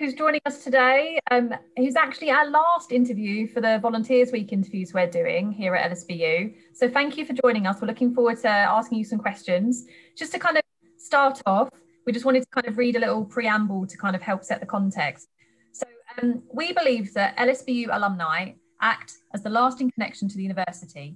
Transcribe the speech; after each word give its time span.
who's 0.00 0.14
joining 0.14 0.40
us 0.46 0.64
today, 0.64 1.20
um, 1.30 1.52
who's 1.76 1.94
actually 1.94 2.30
our 2.30 2.48
last 2.48 2.90
interview 2.90 3.46
for 3.46 3.60
the 3.60 3.78
Volunteers 3.82 4.32
Week 4.32 4.50
interviews 4.50 4.94
we're 4.94 5.06
doing 5.06 5.52
here 5.52 5.74
at 5.74 5.90
LSBU. 5.90 6.54
So 6.72 6.88
thank 6.88 7.18
you 7.18 7.26
for 7.26 7.34
joining 7.34 7.66
us. 7.66 7.82
We're 7.82 7.88
looking 7.88 8.14
forward 8.14 8.40
to 8.40 8.48
asking 8.48 8.96
you 8.96 9.04
some 9.04 9.18
questions. 9.18 9.84
Just 10.16 10.32
to 10.32 10.38
kind 10.38 10.56
of 10.56 10.62
start 10.96 11.42
off, 11.44 11.68
we 12.06 12.12
just 12.14 12.24
wanted 12.24 12.44
to 12.44 12.48
kind 12.48 12.66
of 12.66 12.78
read 12.78 12.96
a 12.96 12.98
little 12.98 13.26
preamble 13.26 13.86
to 13.86 13.96
kind 13.98 14.16
of 14.16 14.22
help 14.22 14.42
set 14.42 14.60
the 14.60 14.66
context. 14.66 15.28
So 15.72 15.86
um, 16.22 16.44
we 16.50 16.72
believe 16.72 17.12
that 17.12 17.36
LSBU 17.36 17.88
alumni 17.92 18.52
act 18.80 19.18
as 19.34 19.42
the 19.42 19.50
lasting 19.50 19.90
connection 19.90 20.30
to 20.30 20.36
the 20.38 20.42
university. 20.42 21.14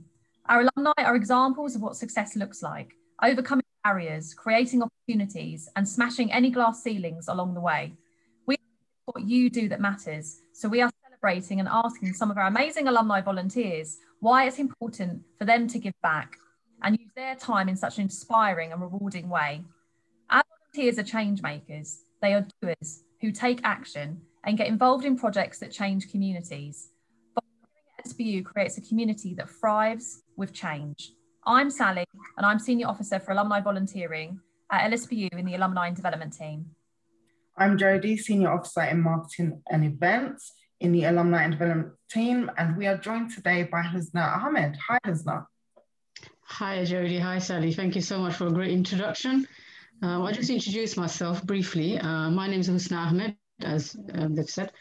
Our 0.51 0.61
alumni 0.61 0.93
are 0.99 1.17
examples 1.17 1.75
of 1.75 1.81
what 1.81 1.97
success 1.97 2.37
looks 2.37 2.63
like, 2.63 2.93
overcoming 3.23 3.65
barriers, 3.83 4.35
creating 4.35 4.83
opportunities, 4.83 5.71
and 5.75 5.89
smashing 5.89 6.31
any 6.31 6.51
glass 6.51 6.83
ceilings 6.83 7.29
along 7.29 7.55
the 7.55 7.63
way. 7.63 7.95
What 9.07 9.25
you 9.25 9.51
do 9.51 9.69
that 9.69 9.81
matters. 9.81 10.41
So 10.53 10.69
we 10.69 10.81
are 10.81 10.91
celebrating 11.07 11.61
and 11.61 11.69
asking 11.69 12.15
some 12.15 12.31
of 12.31 12.39
our 12.39 12.47
amazing 12.47 12.89
alumni 12.89 13.21
volunteers 13.21 13.99
why 14.21 14.47
it's 14.47 14.59
important 14.59 15.23
for 15.39 15.45
them 15.45 15.69
to 15.69 15.79
give 15.79 15.95
back 16.03 16.39
and 16.83 16.99
use 16.99 17.11
their 17.15 17.35
time 17.35 17.69
in 17.69 17.77
such 17.77 17.99
an 17.99 18.05
inspiring 18.05 18.73
and 18.73 18.81
rewarding 18.81 19.29
way. 19.29 19.63
Our 20.31 20.43
volunteers 20.73 20.99
are 20.99 21.03
change 21.03 21.43
makers. 21.43 22.01
They 22.23 22.33
are 22.33 22.47
doers 22.63 23.03
who 23.21 23.31
take 23.31 23.61
action 23.63 24.23
and 24.45 24.57
get 24.57 24.69
involved 24.69 25.05
in 25.05 25.19
projects 25.19 25.59
that 25.59 25.71
change 25.71 26.11
communities. 26.11 26.89
SBU 28.07 28.45
creates 28.45 28.79
a 28.79 28.83
community 28.83 29.35
that 29.35 29.49
thrives 29.49 30.23
with 30.37 30.53
change. 30.53 31.13
I'm 31.47 31.71
Sally, 31.71 32.05
and 32.37 32.45
I'm 32.47 32.59
Senior 32.59 32.89
Officer 32.89 33.19
for 33.19 33.33
Alumni 33.33 33.61
Volunteering 33.61 34.41
at 34.71 34.91
LSBU 34.91 35.33
in 35.33 35.45
the 35.45 35.55
Alumni 35.55 35.89
and 35.89 35.97
Development 35.97 36.33
Team. 36.33 36.67
I'm 37.57 37.79
Jodie, 37.79 38.19
Senior 38.19 38.51
Officer 38.51 38.83
in 38.83 39.01
Marketing 39.01 39.63
and 39.71 39.85
Events 39.85 40.53
in 40.81 40.91
the 40.91 41.05
Alumni 41.05 41.45
and 41.45 41.53
Development 41.53 41.93
Team, 42.11 42.51
and 42.59 42.77
we 42.77 42.87
are 42.89 42.97
joined 42.97 43.31
today 43.31 43.63
by 43.63 43.83
Husna 43.83 44.37
Ahamed. 44.37 44.77
Hi, 44.89 44.99
Husna. 45.07 45.47
Hi, 46.43 46.79
Jodie. 46.79 47.21
Hi, 47.21 47.39
Sally. 47.39 47.73
Thank 47.73 47.95
you 47.95 48.01
so 48.03 48.19
much 48.19 48.35
for 48.35 48.49
a 48.49 48.51
great 48.51 48.73
introduction. 48.73 49.47
Um, 50.03 50.23
I'll 50.23 50.33
just 50.33 50.51
introduce 50.51 50.97
myself 50.97 51.45
briefly. 51.45 51.97
Uh, 51.97 52.29
my 52.31 52.49
name 52.49 52.59
is 52.59 52.69
Husna 52.69 53.07
Ahamed 53.07 53.37
as 53.63 53.97
um, 54.15 54.35
they've 54.35 54.51
said. 54.51 54.73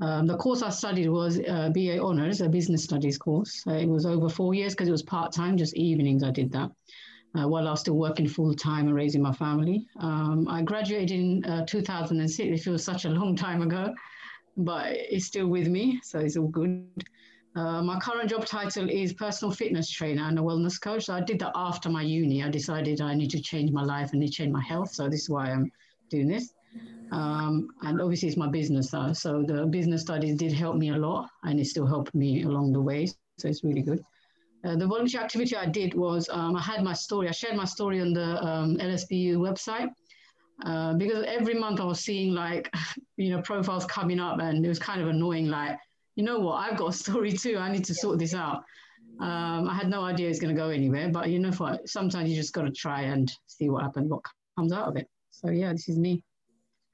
Um, 0.00 0.26
the 0.26 0.38
course 0.38 0.62
I 0.62 0.70
studied 0.70 1.08
was 1.08 1.38
uh, 1.38 1.70
BA 1.74 1.98
Honours, 1.98 2.40
a 2.40 2.48
business 2.48 2.82
studies 2.82 3.18
course. 3.18 3.62
Uh, 3.66 3.74
it 3.74 3.88
was 3.88 4.06
over 4.06 4.30
four 4.30 4.54
years 4.54 4.72
because 4.72 4.88
it 4.88 4.92
was 4.92 5.02
part 5.02 5.32
time, 5.32 5.58
just 5.58 5.76
evenings 5.76 6.22
I 6.22 6.30
did 6.30 6.52
that. 6.52 6.70
Uh, 7.34 7.48
while 7.48 7.66
I 7.66 7.70
was 7.70 7.80
still 7.80 7.96
working 7.96 8.28
full 8.28 8.54
time 8.54 8.88
and 8.88 8.94
raising 8.94 9.22
my 9.22 9.32
family. 9.32 9.86
Um, 10.00 10.46
I 10.48 10.60
graduated 10.60 11.12
in 11.12 11.44
uh, 11.46 11.64
2006. 11.64 12.38
It 12.38 12.62
feels 12.62 12.84
such 12.84 13.06
a 13.06 13.08
long 13.08 13.34
time 13.34 13.62
ago, 13.62 13.94
but 14.58 14.88
it's 14.92 15.24
still 15.24 15.48
with 15.48 15.66
me, 15.66 15.98
so 16.02 16.18
it's 16.18 16.36
all 16.36 16.48
good. 16.48 16.86
Uh, 17.54 17.82
my 17.82 17.98
current 18.00 18.30
job 18.30 18.46
title 18.46 18.88
is 18.88 19.12
personal 19.12 19.52
fitness 19.52 19.90
trainer 19.90 20.22
and 20.24 20.38
a 20.38 20.42
wellness 20.42 20.80
coach. 20.80 21.04
So 21.04 21.14
I 21.14 21.20
did 21.20 21.38
that 21.40 21.52
after 21.54 21.90
my 21.90 22.02
uni. 22.02 22.42
I 22.42 22.48
decided 22.48 23.00
I 23.00 23.14
need 23.14 23.30
to 23.30 23.40
change 23.40 23.70
my 23.72 23.82
life 23.82 24.12
and 24.12 24.20
need 24.20 24.28
to 24.28 24.32
change 24.32 24.52
my 24.52 24.62
health. 24.62 24.92
So 24.92 25.08
this 25.08 25.22
is 25.22 25.30
why 25.30 25.50
I'm 25.50 25.70
doing 26.08 26.28
this. 26.28 26.52
Um, 27.10 27.68
and 27.82 28.00
obviously 28.00 28.28
it's 28.28 28.38
my 28.38 28.48
business. 28.48 28.94
Uh, 28.94 29.12
so 29.12 29.42
the 29.46 29.66
business 29.66 30.00
studies 30.00 30.36
did 30.36 30.52
help 30.52 30.76
me 30.76 30.90
a 30.90 30.96
lot 30.96 31.28
and 31.44 31.60
it 31.60 31.66
still 31.66 31.86
helped 31.86 32.14
me 32.14 32.42
along 32.44 32.72
the 32.72 32.80
way. 32.80 33.06
So 33.38 33.48
it's 33.48 33.62
really 33.62 33.82
good. 33.82 34.02
Uh, 34.64 34.76
the 34.76 34.86
volunteer 34.86 35.20
activity 35.20 35.56
I 35.56 35.66
did 35.66 35.94
was 35.94 36.28
um, 36.30 36.56
I 36.56 36.60
had 36.60 36.84
my 36.84 36.92
story, 36.92 37.28
I 37.28 37.32
shared 37.32 37.56
my 37.56 37.64
story 37.64 38.00
on 38.00 38.12
the 38.12 38.42
um, 38.44 38.76
LSBU 38.76 39.36
website 39.36 39.88
uh, 40.64 40.94
because 40.94 41.24
every 41.26 41.54
month 41.54 41.80
I 41.80 41.84
was 41.84 42.00
seeing 42.00 42.32
like, 42.32 42.72
you 43.16 43.30
know, 43.30 43.42
profiles 43.42 43.84
coming 43.86 44.20
up 44.20 44.38
and 44.40 44.64
it 44.64 44.68
was 44.68 44.78
kind 44.78 45.00
of 45.00 45.08
annoying. 45.08 45.48
Like, 45.48 45.78
you 46.14 46.24
know 46.24 46.38
what, 46.38 46.54
I've 46.54 46.78
got 46.78 46.90
a 46.90 46.92
story 47.04 47.32
too. 47.32 47.58
I 47.58 47.72
need 47.72 47.84
to 47.86 47.94
sort 47.94 48.18
this 48.18 48.34
out. 48.34 48.62
Um, 49.20 49.68
I 49.68 49.74
had 49.74 49.88
no 49.88 50.04
idea 50.04 50.28
it's 50.28 50.40
going 50.40 50.54
to 50.54 50.60
go 50.60 50.70
anywhere, 50.70 51.08
but 51.08 51.28
you 51.28 51.38
know, 51.38 51.52
for, 51.52 51.78
sometimes 51.84 52.30
you 52.30 52.36
just 52.36 52.52
got 52.52 52.62
to 52.62 52.70
try 52.70 53.02
and 53.02 53.32
see 53.46 53.68
what 53.68 53.82
happens, 53.82 54.10
what 54.10 54.22
comes 54.56 54.72
out 54.72 54.88
of 54.88 54.96
it. 54.96 55.08
So 55.30 55.50
yeah, 55.50 55.72
this 55.72 55.88
is 55.88 55.98
me. 55.98 56.22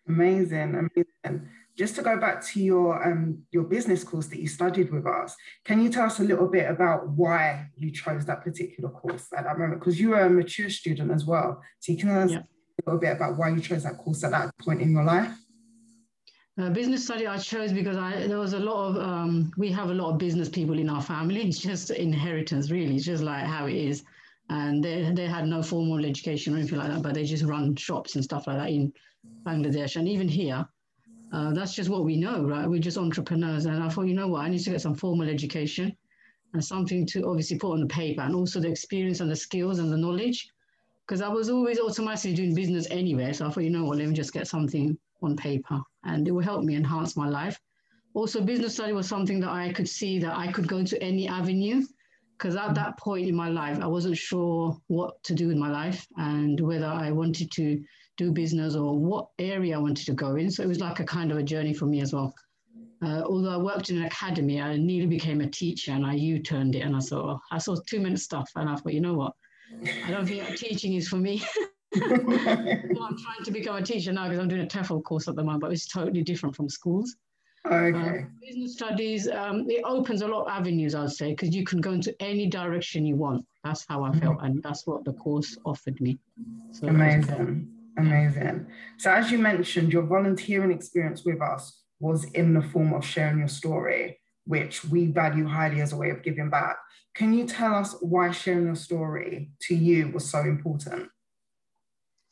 Amazing, 0.08 0.74
amazing. 0.74 1.48
Just 1.78 1.94
to 1.94 2.02
go 2.02 2.18
back 2.18 2.44
to 2.48 2.60
your 2.60 3.06
um, 3.06 3.40
your 3.52 3.62
business 3.62 4.02
course 4.02 4.26
that 4.26 4.40
you 4.40 4.48
studied 4.48 4.90
with 4.92 5.06
us, 5.06 5.36
can 5.64 5.80
you 5.80 5.88
tell 5.88 6.06
us 6.06 6.18
a 6.18 6.24
little 6.24 6.48
bit 6.48 6.68
about 6.68 7.08
why 7.10 7.68
you 7.76 7.92
chose 7.92 8.26
that 8.26 8.42
particular 8.42 8.90
course 8.90 9.28
at 9.36 9.44
that 9.44 9.58
moment? 9.58 9.78
Because 9.78 10.00
you 10.00 10.10
were 10.10 10.22
a 10.22 10.28
mature 10.28 10.70
student 10.70 11.12
as 11.12 11.24
well, 11.24 11.62
so 11.78 11.92
you 11.92 11.98
can 11.98 12.08
tell 12.08 12.22
us 12.22 12.32
yeah. 12.32 12.38
a 12.38 12.82
little 12.84 13.00
bit 13.00 13.12
about 13.14 13.38
why 13.38 13.50
you 13.50 13.60
chose 13.60 13.84
that 13.84 13.96
course 13.96 14.24
at 14.24 14.32
that 14.32 14.50
point 14.58 14.82
in 14.82 14.90
your 14.90 15.04
life. 15.04 15.32
Uh, 16.60 16.68
business 16.70 17.04
study 17.04 17.28
I 17.28 17.38
chose 17.38 17.72
because 17.72 17.96
I 17.96 18.26
there 18.26 18.40
was 18.40 18.54
a 18.54 18.58
lot 18.58 18.88
of 18.88 18.96
um, 18.96 19.52
we 19.56 19.70
have 19.70 19.90
a 19.90 19.94
lot 19.94 20.10
of 20.10 20.18
business 20.18 20.48
people 20.48 20.76
in 20.76 20.90
our 20.90 21.02
family. 21.02 21.42
It's 21.42 21.58
just 21.70 21.90
inheritance, 21.92 22.72
really. 22.72 22.96
It's 22.96 23.04
just 23.04 23.22
like 23.22 23.44
how 23.44 23.66
it 23.66 23.76
is, 23.76 24.02
and 24.50 24.82
they 24.82 25.12
they 25.14 25.26
had 25.26 25.46
no 25.46 25.62
formal 25.62 26.04
education 26.04 26.54
or 26.54 26.58
anything 26.58 26.80
like 26.80 26.88
that, 26.88 27.02
but 27.02 27.14
they 27.14 27.22
just 27.22 27.44
run 27.44 27.76
shops 27.76 28.16
and 28.16 28.24
stuff 28.24 28.48
like 28.48 28.56
that 28.56 28.70
in 28.70 28.92
Bangladesh 29.46 29.94
and 29.94 30.08
even 30.08 30.26
here. 30.26 30.66
Uh, 31.32 31.52
that's 31.52 31.74
just 31.74 31.90
what 31.90 32.04
we 32.04 32.16
know, 32.16 32.44
right? 32.44 32.68
We're 32.68 32.80
just 32.80 32.98
entrepreneurs. 32.98 33.66
And 33.66 33.82
I 33.82 33.88
thought, 33.88 34.06
you 34.06 34.14
know 34.14 34.28
what, 34.28 34.44
I 34.44 34.48
need 34.48 34.60
to 34.60 34.70
get 34.70 34.80
some 34.80 34.94
formal 34.94 35.28
education 35.28 35.94
and 36.54 36.64
something 36.64 37.06
to 37.06 37.26
obviously 37.28 37.58
put 37.58 37.72
on 37.72 37.80
the 37.80 37.86
paper 37.86 38.22
and 38.22 38.34
also 38.34 38.60
the 38.60 38.68
experience 38.68 39.20
and 39.20 39.30
the 39.30 39.36
skills 39.36 39.78
and 39.78 39.92
the 39.92 39.96
knowledge. 39.96 40.48
Because 41.06 41.20
I 41.20 41.28
was 41.28 41.48
always 41.50 41.78
automatically 41.78 42.34
doing 42.34 42.54
business 42.54 42.86
anyway. 42.90 43.32
So 43.32 43.46
I 43.46 43.50
thought, 43.50 43.64
you 43.64 43.70
know 43.70 43.84
what, 43.84 43.98
let 43.98 44.08
me 44.08 44.14
just 44.14 44.32
get 44.32 44.46
something 44.46 44.96
on 45.22 45.36
paper 45.36 45.80
and 46.04 46.26
it 46.26 46.30
will 46.30 46.42
help 46.42 46.64
me 46.64 46.76
enhance 46.76 47.16
my 47.16 47.28
life. 47.28 47.58
Also, 48.14 48.40
business 48.40 48.74
study 48.74 48.92
was 48.92 49.06
something 49.06 49.40
that 49.40 49.50
I 49.50 49.72
could 49.72 49.88
see 49.88 50.18
that 50.20 50.36
I 50.36 50.50
could 50.50 50.66
go 50.66 50.78
into 50.78 51.00
any 51.02 51.28
avenue 51.28 51.84
because 52.38 52.56
at 52.56 52.74
that 52.74 52.98
point 52.98 53.28
in 53.28 53.34
my 53.34 53.48
life, 53.48 53.80
I 53.80 53.86
wasn't 53.86 54.16
sure 54.16 54.76
what 54.86 55.22
to 55.24 55.34
do 55.34 55.50
in 55.50 55.58
my 55.58 55.70
life 55.70 56.06
and 56.16 56.58
whether 56.60 56.86
I 56.86 57.10
wanted 57.10 57.50
to 57.52 57.82
do 58.18 58.32
business 58.32 58.74
or 58.74 58.98
what 58.98 59.28
area 59.38 59.76
I 59.76 59.80
wanted 59.80 60.04
to 60.06 60.12
go 60.12 60.36
in. 60.36 60.50
So 60.50 60.62
it 60.62 60.68
was 60.68 60.80
like 60.80 61.00
a 61.00 61.04
kind 61.04 61.32
of 61.32 61.38
a 61.38 61.42
journey 61.42 61.72
for 61.72 61.86
me 61.86 62.02
as 62.02 62.12
well. 62.12 62.34
Uh, 63.00 63.22
although 63.24 63.50
I 63.50 63.56
worked 63.56 63.90
in 63.90 63.98
an 63.98 64.04
academy, 64.04 64.60
I 64.60 64.76
nearly 64.76 65.06
became 65.06 65.40
a 65.40 65.48
teacher 65.48 65.92
and 65.92 66.04
I 66.04 66.14
U-turned 66.14 66.74
it 66.74 66.80
and 66.80 66.96
I 66.96 66.98
saw 66.98 67.34
oh, 67.34 67.40
I 67.52 67.58
saw 67.58 67.76
two 67.86 68.00
minute 68.00 68.18
stuff 68.18 68.50
and 68.56 68.68
I 68.68 68.74
thought, 68.74 68.92
you 68.92 69.00
know 69.00 69.14
what, 69.14 69.32
I 70.04 70.10
don't 70.10 70.26
think 70.26 70.56
teaching 70.56 70.94
is 70.94 71.08
for 71.08 71.16
me. 71.16 71.42
well, 71.96 72.10
I'm 72.10 73.18
trying 73.18 73.44
to 73.44 73.50
become 73.52 73.76
a 73.76 73.82
teacher 73.82 74.12
now 74.12 74.24
because 74.24 74.40
I'm 74.40 74.48
doing 74.48 74.62
a 74.62 74.66
TEFL 74.66 75.04
course 75.04 75.28
at 75.28 75.36
the 75.36 75.44
moment, 75.44 75.60
but 75.60 75.72
it's 75.72 75.86
totally 75.86 76.22
different 76.22 76.56
from 76.56 76.68
schools. 76.68 77.14
Okay. 77.66 77.98
Uh, 77.98 78.22
business 78.40 78.72
studies, 78.72 79.28
um, 79.28 79.66
it 79.68 79.82
opens 79.84 80.22
a 80.22 80.26
lot 80.26 80.46
of 80.46 80.48
avenues, 80.48 80.94
I'd 80.94 81.10
say, 81.10 81.30
because 81.30 81.54
you 81.54 81.64
can 81.64 81.80
go 81.80 81.92
into 81.92 82.14
any 82.20 82.46
direction 82.46 83.06
you 83.06 83.16
want. 83.16 83.44
That's 83.62 83.84
how 83.88 84.02
I 84.02 84.12
felt, 84.12 84.38
mm-hmm. 84.38 84.46
and 84.46 84.62
that's 84.62 84.86
what 84.86 85.04
the 85.04 85.12
course 85.12 85.56
offered 85.64 86.00
me. 86.00 86.18
So 86.72 86.88
Amazing. 86.88 87.77
Amazing. 87.98 88.68
So, 88.96 89.10
as 89.10 89.30
you 89.30 89.38
mentioned, 89.38 89.92
your 89.92 90.04
volunteering 90.04 90.70
experience 90.70 91.24
with 91.24 91.42
us 91.42 91.82
was 91.98 92.24
in 92.32 92.54
the 92.54 92.62
form 92.62 92.94
of 92.94 93.04
sharing 93.04 93.38
your 93.40 93.48
story, 93.48 94.20
which 94.46 94.84
we 94.84 95.06
value 95.06 95.46
highly 95.46 95.80
as 95.80 95.92
a 95.92 95.96
way 95.96 96.10
of 96.10 96.22
giving 96.22 96.48
back. 96.48 96.76
Can 97.14 97.34
you 97.34 97.44
tell 97.44 97.74
us 97.74 97.96
why 98.00 98.30
sharing 98.30 98.66
your 98.66 98.76
story 98.76 99.50
to 99.62 99.74
you 99.74 100.12
was 100.12 100.30
so 100.30 100.40
important? 100.40 101.08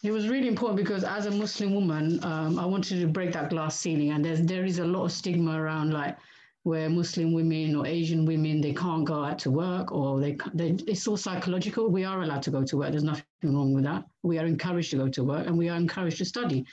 It 0.05 0.13
was 0.13 0.29
really 0.29 0.47
important 0.47 0.77
because 0.77 1.03
as 1.03 1.27
a 1.27 1.33
Muslim 1.33 1.75
woman, 1.75 2.23
um, 2.23 2.61
I 2.61 2.67
wanted 2.67 3.01
to 3.01 3.09
break 3.09 3.33
that 3.33 3.51
glass 3.51 3.81
ceiling, 3.81 4.13
and 4.13 4.25
there's 4.25 4.43
there 4.43 4.65
is 4.65 4.79
a 4.79 4.85
lot 4.85 5.07
of 5.07 5.13
stigma 5.13 5.61
around 5.61 5.93
like 5.93 6.17
where 6.67 6.91
Muslim 6.91 7.33
women 7.33 7.77
or 7.77 7.87
Asian 7.87 8.27
women 8.27 8.61
they 8.61 8.75
can't 8.75 9.05
go 9.05 9.23
out 9.25 9.39
to 9.39 9.53
work 9.53 9.93
or 9.93 10.19
they, 10.19 10.37
they 10.53 10.71
it's 10.89 11.07
all 11.07 11.17
psychological. 11.17 11.89
We 11.89 12.05
are 12.05 12.23
allowed 12.23 12.43
to 12.43 12.51
go 12.51 12.65
to 12.65 12.77
work. 12.79 12.91
There's 12.91 13.05
nothing 13.05 13.25
wrong 13.45 13.73
with 13.73 13.85
that. 13.85 14.03
We 14.25 14.41
are 14.41 14.47
encouraged 14.47 14.91
to 14.91 14.97
go 14.97 15.09
to 15.09 15.23
work 15.23 15.47
and 15.47 15.57
we 15.57 15.69
are 15.69 15.77
encouraged 15.77 16.19
to 16.19 16.25
study. 16.25 16.67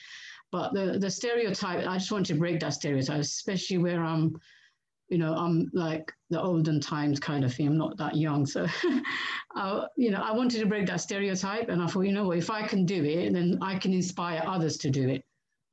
But 0.51 0.73
the 0.73 0.97
the 0.97 1.11
stereotype, 1.11 1.87
I 1.87 1.99
just 1.99 2.11
want 2.11 2.25
to 2.25 2.33
break 2.33 2.59
that 2.61 2.73
stereotype, 2.73 3.21
especially 3.21 3.77
where 3.77 4.03
I'm, 4.03 4.35
you 5.09 5.19
know, 5.19 5.35
I'm 5.35 5.69
like 5.73 6.11
the 6.31 6.41
olden 6.41 6.79
times 6.79 7.19
kind 7.19 7.45
of 7.45 7.53
thing. 7.53 7.67
I'm 7.67 7.77
not 7.77 7.95
that 7.97 8.17
young, 8.17 8.47
so 8.47 8.65
uh, 9.55 9.85
you 9.95 10.09
know, 10.09 10.23
I 10.23 10.31
wanted 10.31 10.59
to 10.61 10.65
break 10.65 10.87
that 10.87 11.01
stereotype, 11.01 11.69
and 11.69 11.83
I 11.83 11.85
thought, 11.85 12.07
you 12.07 12.13
know 12.13 12.25
what, 12.29 12.39
if 12.39 12.49
I 12.49 12.63
can 12.63 12.87
do 12.87 13.03
it, 13.03 13.31
then 13.33 13.59
I 13.61 13.77
can 13.77 13.93
inspire 13.93 14.41
others 14.43 14.77
to 14.77 14.89
do 14.89 15.07
it 15.07 15.23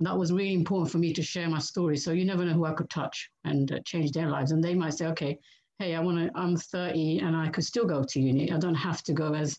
that 0.00 0.17
was 0.17 0.32
really 0.32 0.55
important 0.55 0.91
for 0.91 0.99
me 0.99 1.12
to 1.12 1.23
share 1.23 1.49
my 1.49 1.58
story. 1.58 1.97
So 1.97 2.12
you 2.12 2.25
never 2.25 2.44
know 2.44 2.55
who 2.55 2.64
I 2.64 2.73
could 2.73 2.88
touch 2.88 3.31
and 3.44 3.70
uh, 3.70 3.81
change 3.85 4.12
their 4.12 4.31
lives. 4.31 4.52
And 4.52 4.64
they 4.64 4.75
might 4.75 4.94
say, 4.94 5.06
okay, 5.08 5.38
hey, 5.79 5.94
I 5.94 6.00
want 6.00 6.19
to, 6.19 6.31
I'm 6.38 6.56
30 6.56 7.20
and 7.20 7.37
I 7.37 7.49
could 7.49 7.64
still 7.64 7.85
go 7.85 8.02
to 8.02 8.20
uni. 8.20 8.50
I 8.50 8.58
don't 8.58 8.75
have 8.75 9.02
to 9.05 9.12
go 9.12 9.35
as 9.35 9.58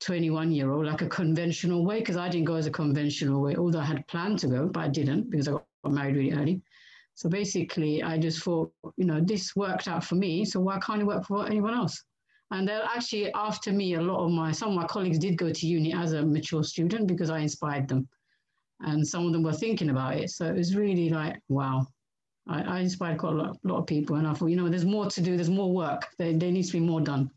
21 0.00 0.52
year 0.52 0.70
old, 0.70 0.86
like 0.86 1.02
a 1.02 1.08
conventional 1.08 1.84
way, 1.84 2.00
because 2.00 2.16
I 2.16 2.28
didn't 2.28 2.46
go 2.46 2.56
as 2.56 2.66
a 2.66 2.70
conventional 2.70 3.40
way, 3.40 3.56
although 3.56 3.80
I 3.80 3.84
had 3.84 4.06
planned 4.06 4.38
to 4.40 4.48
go, 4.48 4.66
but 4.66 4.80
I 4.80 4.88
didn't 4.88 5.30
because 5.30 5.48
I 5.48 5.52
got 5.52 5.64
married 5.92 6.16
really 6.16 6.32
early. 6.32 6.62
So 7.14 7.28
basically, 7.28 8.02
I 8.02 8.18
just 8.18 8.42
thought, 8.42 8.72
you 8.96 9.06
know, 9.06 9.20
this 9.20 9.54
worked 9.56 9.88
out 9.88 10.04
for 10.04 10.16
me. 10.16 10.44
So 10.44 10.60
why 10.60 10.78
can't 10.80 11.00
it 11.00 11.06
work 11.06 11.24
for 11.24 11.46
anyone 11.46 11.72
else? 11.72 12.02
And 12.50 12.68
then 12.68 12.82
actually, 12.94 13.32
after 13.32 13.72
me, 13.72 13.94
a 13.94 14.02
lot 14.02 14.24
of 14.24 14.30
my, 14.30 14.52
some 14.52 14.70
of 14.70 14.74
my 14.74 14.86
colleagues 14.86 15.18
did 15.18 15.38
go 15.38 15.50
to 15.50 15.66
uni 15.66 15.94
as 15.94 16.12
a 16.12 16.24
mature 16.24 16.64
student 16.64 17.06
because 17.06 17.30
I 17.30 17.38
inspired 17.38 17.88
them. 17.88 18.08
And 18.80 19.06
some 19.06 19.26
of 19.26 19.32
them 19.32 19.42
were 19.42 19.52
thinking 19.52 19.90
about 19.90 20.16
it. 20.16 20.30
So 20.30 20.46
it 20.46 20.56
was 20.56 20.76
really 20.76 21.08
like, 21.10 21.40
wow. 21.48 21.86
I, 22.46 22.62
I 22.62 22.80
inspired 22.80 23.18
quite 23.18 23.32
a 23.32 23.36
lot, 23.36 23.56
lot 23.64 23.78
of 23.78 23.86
people, 23.86 24.16
and 24.16 24.26
I 24.26 24.34
thought, 24.34 24.46
you 24.46 24.56
know, 24.56 24.68
there's 24.68 24.84
more 24.84 25.06
to 25.06 25.20
do. 25.22 25.36
There's 25.36 25.48
more 25.48 25.72
work. 25.72 26.08
There, 26.18 26.32
there 26.32 26.50
needs 26.50 26.68
to 26.68 26.74
be 26.74 26.80
more 26.80 27.00
done. 27.00 27.30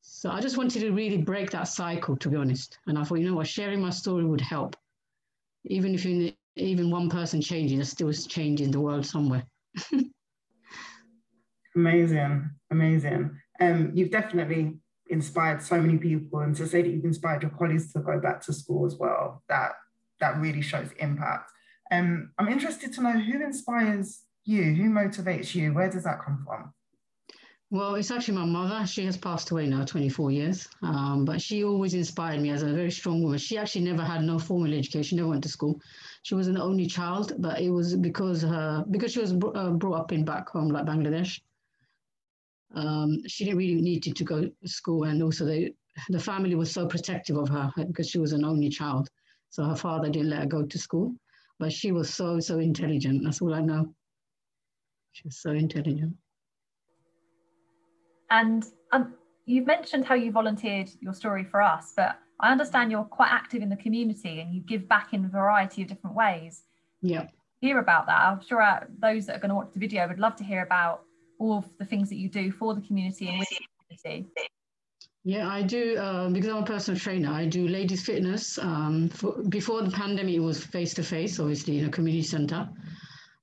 So 0.00 0.30
I 0.30 0.40
just 0.40 0.56
wanted 0.56 0.80
to 0.80 0.90
really 0.92 1.18
break 1.18 1.50
that 1.50 1.68
cycle, 1.68 2.16
to 2.16 2.28
be 2.28 2.36
honest. 2.36 2.78
And 2.86 2.98
I 2.98 3.04
thought, 3.04 3.16
you 3.16 3.28
know 3.28 3.36
what, 3.36 3.46
sharing 3.46 3.80
my 3.80 3.90
story 3.90 4.24
would 4.24 4.40
help. 4.40 4.76
Even 5.64 5.94
if 5.94 6.04
you, 6.04 6.32
even 6.56 6.90
one 6.90 7.08
person 7.08 7.40
changing, 7.40 7.78
there's 7.78 7.90
still 7.90 8.12
changing 8.12 8.70
the 8.70 8.80
world 8.80 9.06
somewhere. 9.06 9.44
amazing, 11.76 12.50
amazing. 12.70 13.38
Um, 13.60 13.92
you've 13.94 14.10
definitely 14.10 14.78
inspired 15.08 15.62
so 15.62 15.80
many 15.80 15.98
people, 15.98 16.40
and 16.40 16.56
to 16.56 16.66
say 16.66 16.82
that 16.82 16.88
you've 16.88 17.04
inspired 17.04 17.42
your 17.42 17.52
colleagues 17.52 17.92
to 17.92 18.00
go 18.00 18.18
back 18.18 18.40
to 18.42 18.52
school 18.52 18.86
as 18.86 18.96
well, 18.96 19.42
that 19.48 19.72
that 20.22 20.38
really 20.38 20.62
shows 20.62 20.88
impact. 20.98 21.50
Um, 21.90 22.30
I'm 22.38 22.48
interested 22.48 22.92
to 22.94 23.02
know 23.02 23.12
who 23.12 23.42
inspires 23.42 24.22
you, 24.44 24.74
who 24.74 24.88
motivates 24.88 25.54
you, 25.54 25.74
where 25.74 25.90
does 25.90 26.04
that 26.04 26.24
come 26.24 26.42
from? 26.46 26.72
Well, 27.70 27.94
it's 27.94 28.10
actually 28.10 28.36
my 28.36 28.44
mother. 28.44 28.86
She 28.86 29.04
has 29.06 29.16
passed 29.16 29.50
away 29.50 29.66
now, 29.66 29.84
24 29.84 30.30
years. 30.30 30.68
Um, 30.82 31.24
but 31.24 31.40
she 31.40 31.64
always 31.64 31.94
inspired 31.94 32.40
me 32.40 32.50
as 32.50 32.62
a 32.62 32.72
very 32.72 32.90
strong 32.90 33.22
woman. 33.22 33.38
She 33.38 33.56
actually 33.56 33.84
never 33.84 34.02
had 34.02 34.22
no 34.22 34.38
formal 34.38 34.72
education, 34.74 35.16
never 35.16 35.30
went 35.30 35.42
to 35.44 35.48
school. 35.48 35.80
She 36.22 36.34
was 36.34 36.48
an 36.48 36.58
only 36.58 36.86
child, 36.86 37.32
but 37.38 37.60
it 37.60 37.70
was 37.70 37.96
because 37.96 38.42
her 38.42 38.84
because 38.90 39.12
she 39.12 39.20
was 39.20 39.32
br- 39.32 39.56
uh, 39.56 39.70
brought 39.70 40.00
up 40.00 40.12
in 40.12 40.24
back 40.24 40.50
home 40.50 40.68
like 40.68 40.84
Bangladesh. 40.84 41.40
Um, 42.74 43.26
she 43.26 43.44
didn't 43.44 43.58
really 43.58 43.80
need 43.80 44.02
to, 44.02 44.12
to 44.12 44.24
go 44.24 44.42
to 44.42 44.68
school, 44.68 45.04
and 45.04 45.22
also 45.22 45.46
the 45.46 45.74
the 46.10 46.20
family 46.20 46.54
was 46.54 46.70
so 46.70 46.86
protective 46.86 47.36
of 47.38 47.48
her 47.48 47.72
because 47.86 48.08
she 48.08 48.18
was 48.18 48.32
an 48.32 48.44
only 48.44 48.68
child. 48.68 49.08
So 49.52 49.64
her 49.64 49.76
father 49.76 50.08
didn't 50.08 50.30
let 50.30 50.40
her 50.40 50.46
go 50.46 50.62
to 50.64 50.78
school, 50.78 51.14
but 51.58 51.70
she 51.70 51.92
was 51.92 52.12
so 52.12 52.40
so 52.40 52.58
intelligent. 52.58 53.22
That's 53.22 53.42
all 53.42 53.52
I 53.52 53.60
know. 53.60 53.94
She 55.12 55.24
was 55.26 55.36
so 55.36 55.50
intelligent. 55.50 56.16
And 58.30 58.64
um, 58.92 59.14
you've 59.44 59.66
mentioned 59.66 60.06
how 60.06 60.14
you 60.14 60.32
volunteered 60.32 60.88
your 61.00 61.12
story 61.12 61.44
for 61.44 61.60
us, 61.60 61.92
but 61.94 62.18
I 62.40 62.50
understand 62.50 62.90
you're 62.90 63.04
quite 63.04 63.30
active 63.30 63.60
in 63.60 63.68
the 63.68 63.76
community 63.76 64.40
and 64.40 64.54
you 64.54 64.62
give 64.62 64.88
back 64.88 65.12
in 65.12 65.22
a 65.26 65.28
variety 65.28 65.82
of 65.82 65.88
different 65.88 66.16
ways. 66.16 66.62
Yeah. 67.02 67.26
Hear 67.60 67.78
about 67.78 68.06
that. 68.06 68.20
I'm 68.20 68.40
sure 68.40 68.62
uh, 68.62 68.84
those 69.00 69.26
that 69.26 69.36
are 69.36 69.38
going 69.38 69.50
to 69.50 69.54
watch 69.54 69.68
the 69.74 69.80
video 69.80 70.08
would 70.08 70.18
love 70.18 70.34
to 70.36 70.44
hear 70.44 70.62
about 70.62 71.02
all 71.38 71.58
of 71.58 71.66
the 71.78 71.84
things 71.84 72.08
that 72.08 72.16
you 72.16 72.30
do 72.30 72.50
for 72.50 72.74
the 72.74 72.80
community 72.80 73.28
and 73.28 73.38
with 73.38 73.48
the 73.50 73.98
community. 73.98 74.30
Yeah, 75.24 75.48
I 75.48 75.62
do 75.62 75.96
uh, 75.98 76.28
because 76.30 76.50
I'm 76.50 76.64
a 76.64 76.66
personal 76.66 76.98
trainer. 76.98 77.30
I 77.30 77.46
do 77.46 77.68
ladies 77.68 78.04
fitness. 78.04 78.58
Um, 78.58 79.08
for, 79.08 79.40
before 79.48 79.82
the 79.82 79.90
pandemic, 79.90 80.34
it 80.34 80.40
was 80.40 80.64
face 80.64 80.94
to 80.94 81.04
face, 81.04 81.38
obviously 81.38 81.78
in 81.78 81.84
a 81.84 81.90
community 81.90 82.24
center. 82.24 82.68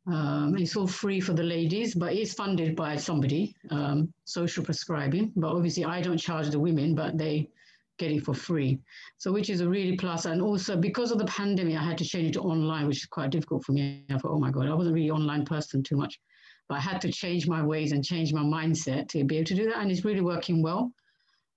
Um, 0.06 0.58
it's 0.58 0.76
all 0.76 0.88
free 0.88 1.22
for 1.22 1.34
the 1.34 1.44
ladies, 1.44 1.96
but 1.96 2.14
it's 2.14 2.34
funded 2.34 2.76
by 2.76 2.98
somebody, 2.98 3.56
um, 3.70 4.12
social 4.26 4.64
prescribing. 4.64 5.31
But 5.38 5.56
obviously, 5.56 5.86
I 5.86 6.02
don't 6.02 6.18
charge 6.18 6.50
the 6.50 6.60
women, 6.60 6.96
but 6.96 7.18
they 7.18 7.50
get 7.98 8.12
it 8.12 8.24
for 8.25 8.34
free. 8.34 8.80
So, 9.18 9.32
which 9.32 9.50
is 9.50 9.62
a 9.62 9.70
really 9.70 9.96
plus. 9.96 10.25
And 10.25 10.42
also, 10.42 10.75
because 10.75 11.12
of 11.12 11.18
the 11.18 11.25
pandemic, 11.25 11.78
I 11.78 11.84
had 11.84 11.98
to 12.00 12.06
change 12.06 12.28
it 12.28 12.34
to 12.34 12.42
online, 12.42 12.88
which 12.88 13.04
is 13.04 13.06
quite 13.06 13.30
difficult 13.30 13.64
for 13.64 13.72
me. 13.72 14.04
I 14.10 14.18
thought, 14.18 14.32
oh 14.32 14.40
my 14.40 14.52
God, 14.52 14.68
I 14.68 14.74
wasn't 14.74 14.96
really 14.96 15.12
online 15.12 15.46
person 15.46 15.82
too 15.82 15.96
much. 15.96 16.20
But 16.68 16.75
I 16.75 16.82
had 16.82 17.00
to 17.02 17.12
change 17.12 17.48
my 17.48 17.64
ways 17.64 17.94
and 17.94 18.04
change 18.04 18.34
my 18.34 18.42
mindset 18.42 19.08
to 19.10 19.24
be 19.24 19.38
able 19.38 19.46
to 19.46 19.56
do 19.56 19.66
that. 19.68 19.78
And 19.78 19.90
it's 19.90 20.04
really 20.04 20.22
working 20.22 20.62
well. 20.62 20.92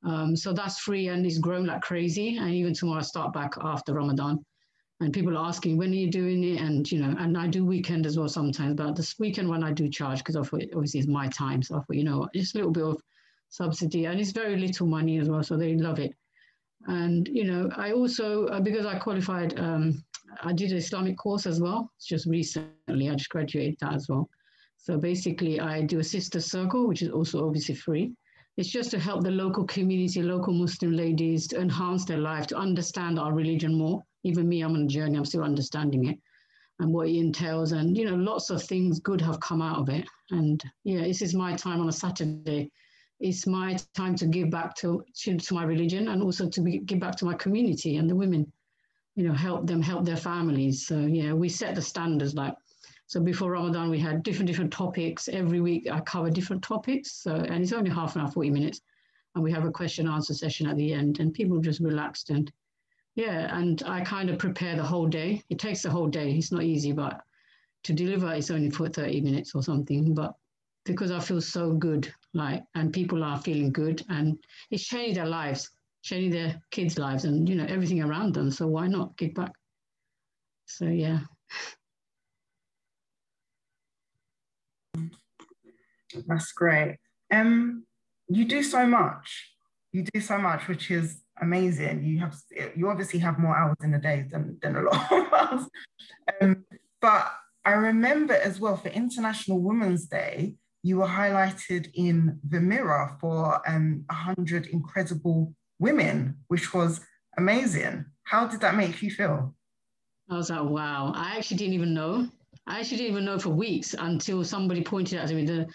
Um, 0.04 0.34
so 0.34 0.52
that's 0.52 0.80
free 0.80 1.08
and 1.08 1.24
it's 1.24 1.38
grown 1.38 1.66
like 1.66 1.82
crazy. 1.82 2.36
And 2.36 2.50
even 2.50 2.74
tomorrow, 2.74 3.00
I 3.00 3.02
start 3.02 3.32
back 3.32 3.54
after 3.60 3.94
Ramadan. 3.94 4.44
And 5.00 5.12
people 5.12 5.36
are 5.36 5.46
asking 5.48 5.76
when 5.76 5.90
are 5.90 5.94
you 5.96 6.10
doing 6.10 6.44
it? 6.44 6.60
And 6.60 6.90
you 6.90 7.00
know 7.00 7.16
and 7.18 7.36
i 7.36 7.48
do 7.48 7.64
weekend 7.64 8.06
as 8.06 8.16
well 8.16 8.28
sometimes 8.28 8.76
but 8.76 8.94
this 8.94 9.18
weekend 9.18 9.48
when 9.48 9.64
i 9.64 9.72
do 9.72 9.88
charge 9.88 10.18
because 10.18 10.36
obviously 10.36 11.00
it's 11.00 11.08
my 11.08 11.26
time. 11.28 11.60
So 11.60 11.74
i 11.74 11.78
thought 11.78 11.96
you 11.96 12.04
know 12.04 12.28
just 12.32 12.54
a 12.54 12.58
little 12.58 12.70
bit 12.70 12.84
of 12.84 13.02
subsidy 13.48 14.04
and 14.04 14.20
it's 14.20 14.30
very 14.30 14.56
little 14.56 14.86
money 14.86 15.18
as 15.18 15.28
well 15.28 15.42
so 15.42 15.56
they 15.56 15.74
love 15.74 15.98
it. 15.98 16.14
And 16.86 17.26
you 17.26 17.44
know 17.44 17.68
i 17.76 17.90
also 17.92 18.46
uh, 18.46 18.60
because 18.60 18.86
i 18.86 18.96
qualified 18.96 19.58
um, 19.58 20.04
i 20.44 20.52
did 20.52 20.70
an 20.70 20.78
islamic 20.78 21.18
course 21.18 21.46
as 21.46 21.60
well 21.60 21.90
it's 21.96 22.06
just 22.06 22.26
recently. 22.26 23.10
I 23.10 23.14
just 23.16 23.30
graduated 23.30 23.76
that 23.80 23.94
as 23.94 24.08
well. 24.08 24.28
So 24.76 24.98
basically 24.98 25.58
i 25.58 25.82
do 25.82 25.98
a 25.98 26.04
sister 26.04 26.40
circle 26.40 26.86
which 26.86 27.02
is 27.02 27.10
also 27.10 27.44
obviously 27.44 27.74
free 27.74 28.12
it's 28.56 28.68
just 28.68 28.90
to 28.90 28.98
help 28.98 29.22
the 29.22 29.30
local 29.30 29.64
community 29.64 30.22
local 30.22 30.52
muslim 30.52 30.92
ladies 30.92 31.46
to 31.46 31.60
enhance 31.60 32.04
their 32.04 32.18
life 32.18 32.46
to 32.46 32.56
understand 32.56 33.18
our 33.18 33.32
religion 33.32 33.74
more 33.74 34.02
even 34.24 34.48
me, 34.48 34.60
I'm 34.62 34.74
on 34.74 34.82
a 34.82 34.86
journey, 34.86 35.16
I'm 35.16 35.24
still 35.24 35.42
understanding 35.42 36.06
it 36.06 36.18
and 36.78 36.92
what 36.92 37.08
it 37.08 37.16
entails. 37.16 37.72
And, 37.72 37.96
you 37.96 38.04
know, 38.04 38.14
lots 38.14 38.50
of 38.50 38.62
things 38.62 39.00
good 39.00 39.20
have 39.20 39.40
come 39.40 39.62
out 39.62 39.78
of 39.78 39.88
it. 39.88 40.06
And 40.30 40.62
yeah, 40.84 41.02
this 41.02 41.22
is 41.22 41.34
my 41.34 41.54
time 41.54 41.80
on 41.80 41.88
a 41.88 41.92
Saturday. 41.92 42.70
It's 43.20 43.46
my 43.46 43.76
time 43.94 44.16
to 44.16 44.26
give 44.26 44.50
back 44.50 44.74
to, 44.76 45.04
to, 45.22 45.36
to 45.36 45.54
my 45.54 45.64
religion 45.64 46.08
and 46.08 46.22
also 46.22 46.48
to 46.48 46.60
be, 46.60 46.78
give 46.78 47.00
back 47.00 47.16
to 47.16 47.24
my 47.24 47.34
community 47.34 47.96
and 47.96 48.08
the 48.08 48.16
women, 48.16 48.50
you 49.14 49.26
know, 49.26 49.34
help 49.34 49.66
them 49.66 49.82
help 49.82 50.04
their 50.04 50.16
families. 50.16 50.86
So 50.86 50.98
yeah, 51.00 51.32
we 51.32 51.48
set 51.48 51.74
the 51.74 51.82
standards 51.82 52.34
like, 52.34 52.54
so 53.12 53.20
before 53.20 53.50
Ramadan, 53.50 53.90
we 53.90 53.98
had 53.98 54.22
different, 54.22 54.46
different 54.46 54.72
topics. 54.72 55.28
Every 55.28 55.60
week 55.60 55.86
I 55.86 56.00
cover 56.00 56.30
different 56.30 56.62
topics. 56.62 57.12
So, 57.12 57.34
and 57.34 57.62
it's 57.62 57.74
only 57.74 57.90
half 57.90 58.16
an 58.16 58.22
hour, 58.22 58.30
40 58.30 58.48
minutes. 58.48 58.80
And 59.34 59.44
we 59.44 59.52
have 59.52 59.66
a 59.66 59.70
question 59.70 60.08
answer 60.08 60.32
session 60.32 60.66
at 60.66 60.78
the 60.78 60.94
end 60.94 61.20
and 61.20 61.34
people 61.34 61.58
just 61.58 61.80
relaxed 61.80 62.30
and 62.30 62.50
yeah, 63.14 63.54
and 63.54 63.82
I 63.84 64.00
kind 64.00 64.30
of 64.30 64.38
prepare 64.38 64.76
the 64.76 64.82
whole 64.82 65.06
day. 65.06 65.42
It 65.50 65.58
takes 65.58 65.82
the 65.82 65.90
whole 65.90 66.06
day. 66.06 66.32
It's 66.32 66.52
not 66.52 66.62
easy, 66.62 66.92
but 66.92 67.20
to 67.84 67.92
deliver 67.92 68.32
it's 68.32 68.50
only 68.50 68.70
for 68.70 68.88
30 68.88 69.20
minutes 69.20 69.54
or 69.54 69.62
something. 69.62 70.14
But 70.14 70.32
because 70.86 71.10
I 71.10 71.20
feel 71.20 71.42
so 71.42 71.74
good, 71.74 72.10
like, 72.32 72.62
and 72.74 72.94
people 72.94 73.22
are 73.22 73.38
feeling 73.42 73.72
good, 73.72 74.02
and 74.08 74.42
it's 74.70 74.84
changing 74.84 75.16
their 75.16 75.26
lives, 75.26 75.70
changing 76.00 76.30
their 76.30 76.62
kids' 76.70 76.98
lives, 76.98 77.26
and 77.26 77.46
you 77.46 77.56
know 77.56 77.66
everything 77.68 78.00
around 78.00 78.32
them. 78.32 78.50
So 78.50 78.66
why 78.68 78.86
not 78.86 79.18
give 79.18 79.34
back? 79.34 79.52
So 80.64 80.86
yeah. 80.86 81.18
That's 86.26 86.52
great. 86.52 86.98
Um, 87.30 87.84
you 88.28 88.44
do 88.44 88.62
so 88.62 88.86
much. 88.86 89.50
You 89.92 90.04
do 90.12 90.20
so 90.20 90.38
much, 90.38 90.68
which 90.68 90.90
is 90.90 91.20
amazing. 91.40 92.04
You 92.04 92.20
have 92.20 92.34
you 92.76 92.88
obviously 92.88 93.18
have 93.20 93.38
more 93.38 93.56
hours 93.56 93.76
in 93.82 93.94
a 93.94 94.00
day 94.00 94.26
than, 94.30 94.58
than 94.62 94.76
a 94.76 94.82
lot 94.82 95.12
of 95.12 95.32
us. 95.32 95.68
Um, 96.40 96.64
but 97.00 97.32
I 97.64 97.72
remember 97.72 98.34
as 98.34 98.60
well 98.60 98.76
for 98.76 98.88
International 98.88 99.60
Women's 99.60 100.06
Day, 100.06 100.56
you 100.82 100.98
were 100.98 101.06
highlighted 101.06 101.90
in 101.94 102.40
the 102.48 102.60
Mirror 102.60 103.16
for 103.20 103.62
um, 103.68 104.04
100 104.08 104.66
incredible 104.66 105.54
women, 105.78 106.38
which 106.48 106.74
was 106.74 107.00
amazing. 107.36 108.06
How 108.24 108.46
did 108.46 108.60
that 108.60 108.74
make 108.74 109.00
you 109.02 109.10
feel? 109.10 109.54
I 110.28 110.36
was 110.36 110.50
like, 110.50 110.64
wow. 110.64 111.12
I 111.14 111.36
actually 111.36 111.58
didn't 111.58 111.74
even 111.74 111.94
know. 111.94 112.28
I 112.72 112.80
actually 112.80 112.96
didn't 112.96 113.12
even 113.12 113.24
know 113.26 113.38
for 113.38 113.50
weeks 113.50 113.94
until 113.98 114.42
somebody 114.42 114.82
pointed 114.82 115.18
out 115.18 115.28
to 115.28 115.34
me 115.34 115.44
the 115.44 115.66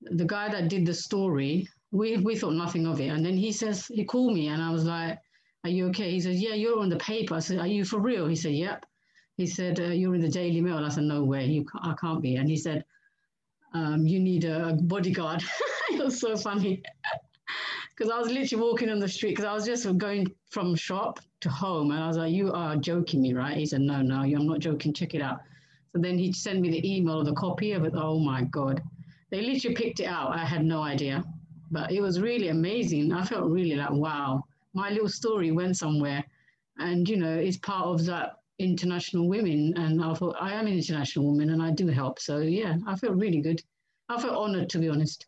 the 0.00 0.24
guy 0.24 0.48
that 0.48 0.68
did 0.68 0.86
the 0.86 0.94
story 0.94 1.68
we 1.90 2.16
we 2.16 2.34
thought 2.34 2.54
nothing 2.54 2.86
of 2.86 2.98
it. 2.98 3.08
And 3.08 3.24
then 3.24 3.36
he 3.36 3.52
says 3.52 3.86
he 3.86 4.04
called 4.04 4.32
me, 4.32 4.48
and 4.48 4.62
I 4.62 4.70
was 4.70 4.84
like, 4.84 5.18
"Are 5.64 5.70
you 5.70 5.88
okay?" 5.88 6.10
He 6.10 6.20
says, 6.20 6.40
"Yeah, 6.40 6.54
you're 6.54 6.80
on 6.80 6.88
the 6.88 6.96
paper." 6.96 7.34
I 7.34 7.40
said, 7.40 7.58
"Are 7.58 7.66
you 7.66 7.84
for 7.84 7.98
real?" 7.98 8.26
He 8.26 8.36
said, 8.36 8.52
"Yep." 8.52 8.86
He 9.36 9.46
said, 9.46 9.80
uh, 9.80 9.92
"You're 10.00 10.14
in 10.14 10.22
the 10.22 10.28
Daily 10.28 10.62
Mail." 10.62 10.78
I 10.78 10.88
said, 10.88 11.04
"No 11.04 11.24
way, 11.24 11.44
you 11.46 11.66
I 11.82 11.94
can't 12.00 12.22
be." 12.22 12.36
And 12.36 12.48
he 12.48 12.56
said, 12.56 12.84
um, 13.74 14.06
"You 14.06 14.18
need 14.20 14.44
a 14.44 14.78
bodyguard." 14.80 15.42
it 15.90 16.02
was 16.02 16.18
so 16.18 16.36
funny 16.36 16.82
because 17.90 18.10
I 18.10 18.18
was 18.18 18.30
literally 18.30 18.64
walking 18.64 18.88
on 18.88 19.00
the 19.00 19.08
street 19.08 19.32
because 19.32 19.44
I 19.44 19.52
was 19.52 19.66
just 19.66 19.98
going 19.98 20.32
from 20.48 20.74
shop 20.74 21.20
to 21.40 21.50
home, 21.50 21.90
and 21.90 22.02
I 22.02 22.06
was 22.06 22.16
like, 22.16 22.32
"You 22.32 22.52
are 22.52 22.76
joking 22.76 23.20
me, 23.20 23.34
right?" 23.34 23.56
He 23.56 23.66
said, 23.66 23.82
"No, 23.82 24.00
no, 24.00 24.20
I'm 24.20 24.46
not 24.46 24.60
joking. 24.60 24.94
Check 24.94 25.14
it 25.14 25.20
out." 25.20 25.40
So 25.92 26.00
then 26.00 26.18
he 26.18 26.32
sent 26.32 26.60
me 26.60 26.70
the 26.70 26.96
email 26.96 27.20
of 27.20 27.26
the 27.26 27.34
copy 27.34 27.72
of 27.72 27.84
it. 27.84 27.94
Oh 27.96 28.18
my 28.18 28.44
god, 28.44 28.82
they 29.30 29.42
literally 29.42 29.74
picked 29.74 30.00
it 30.00 30.06
out. 30.06 30.36
I 30.36 30.44
had 30.44 30.64
no 30.64 30.82
idea 30.82 31.24
but 31.70 31.92
it 31.92 32.00
was 32.00 32.20
really 32.20 32.48
amazing. 32.48 33.12
I 33.12 33.24
felt 33.24 33.50
really 33.50 33.76
like, 33.76 33.90
wow, 33.90 34.44
my 34.74 34.90
little 34.90 35.08
story 35.08 35.52
went 35.52 35.76
somewhere. 35.76 36.24
And, 36.78 37.08
you 37.08 37.16
know, 37.16 37.32
it's 37.32 37.58
part 37.58 37.86
of 37.86 38.04
that 38.06 38.36
international 38.58 39.28
women. 39.28 39.74
And 39.76 40.02
I 40.02 40.14
thought, 40.14 40.36
I 40.40 40.52
am 40.54 40.66
an 40.66 40.72
international 40.72 41.26
woman 41.26 41.50
and 41.50 41.62
I 41.62 41.70
do 41.70 41.86
help. 41.88 42.18
So, 42.18 42.38
yeah, 42.38 42.76
I 42.86 42.96
felt 42.96 43.16
really 43.16 43.40
good. 43.40 43.62
I 44.08 44.20
felt 44.20 44.34
honored, 44.34 44.68
to 44.70 44.78
be 44.78 44.88
honest. 44.88 45.26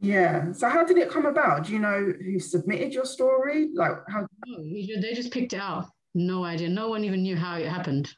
Yeah. 0.00 0.50
So, 0.52 0.68
how 0.68 0.84
did 0.84 0.98
it 0.98 1.10
come 1.10 1.26
about? 1.26 1.66
Do 1.66 1.72
you 1.72 1.78
know 1.78 2.12
who 2.24 2.40
submitted 2.40 2.92
your 2.92 3.04
story? 3.04 3.68
Like, 3.74 3.92
how? 4.08 4.26
No, 4.46 4.62
they 4.62 5.12
just 5.14 5.30
picked 5.30 5.52
it 5.52 5.60
out. 5.60 5.86
No 6.14 6.42
idea. 6.42 6.68
No 6.68 6.88
one 6.88 7.04
even 7.04 7.22
knew 7.22 7.36
how 7.36 7.56
it 7.56 7.68
happened. 7.68 8.12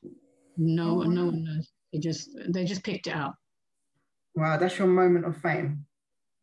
No, 0.62 1.02
oh, 1.02 1.06
no 1.06 1.26
one 1.26 1.44
knows. 1.44 1.70
It 1.92 2.02
just 2.02 2.30
they 2.48 2.64
just 2.64 2.84
picked 2.84 3.06
it 3.06 3.14
out. 3.14 3.34
Wow, 4.34 4.56
that's 4.56 4.78
your 4.78 4.88
moment 4.88 5.26
of 5.26 5.36
fame. 5.36 5.84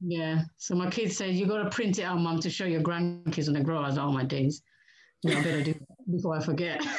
Yeah. 0.02 0.44
So 0.58 0.76
my 0.76 0.90
kids 0.90 1.18
said, 1.18 1.36
you 1.36 1.46
got 1.46 1.64
to 1.64 1.70
print 1.70 2.00
it 2.00 2.04
out, 2.04 2.20
mum, 2.20 2.40
to 2.42 2.50
show 2.50 2.66
your 2.66 2.82
grandkids 2.82 3.48
when 3.48 3.56
they 3.56 3.64
grow. 3.64 3.80
I 3.80 3.88
was 3.88 3.98
like, 3.98 4.06
oh, 4.06 4.12
my 4.12 4.24
days. 4.24 4.62
Yeah, 5.24 5.40
I 5.40 5.44
better 5.44 5.64
do 5.64 5.76
before 6.10 6.38
I 6.38 6.44
forget. 6.44 6.86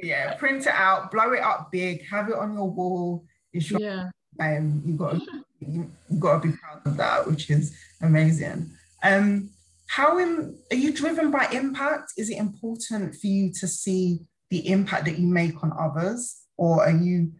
Yeah, 0.00 0.34
print 0.34 0.62
it 0.62 0.72
out, 0.72 1.10
blow 1.10 1.32
it 1.32 1.40
up 1.40 1.72
big, 1.72 2.06
have 2.06 2.28
it 2.28 2.36
on 2.36 2.54
your 2.54 2.70
wall. 2.70 3.24
yeah. 3.52 4.04
Um, 4.40 4.80
you 4.86 4.94
got 4.94 5.14
you, 5.60 5.90
you 6.08 6.18
got 6.18 6.40
to 6.40 6.48
be 6.48 6.56
proud 6.56 6.86
of 6.86 6.96
that, 6.96 7.26
which 7.26 7.50
is 7.50 7.76
amazing. 8.00 8.70
Um, 9.02 9.50
how 9.88 10.18
in, 10.18 10.56
are 10.70 10.76
you 10.76 10.92
driven 10.92 11.30
by 11.30 11.48
impact? 11.50 12.12
Is 12.16 12.30
it 12.30 12.36
important 12.36 13.16
for 13.16 13.26
you 13.26 13.52
to 13.54 13.66
see 13.66 14.20
the 14.50 14.68
impact 14.68 15.06
that 15.06 15.18
you 15.18 15.26
make 15.26 15.62
on 15.62 15.72
others, 15.78 16.37
or 16.58 16.84
are 16.84 16.96
you 16.96 17.32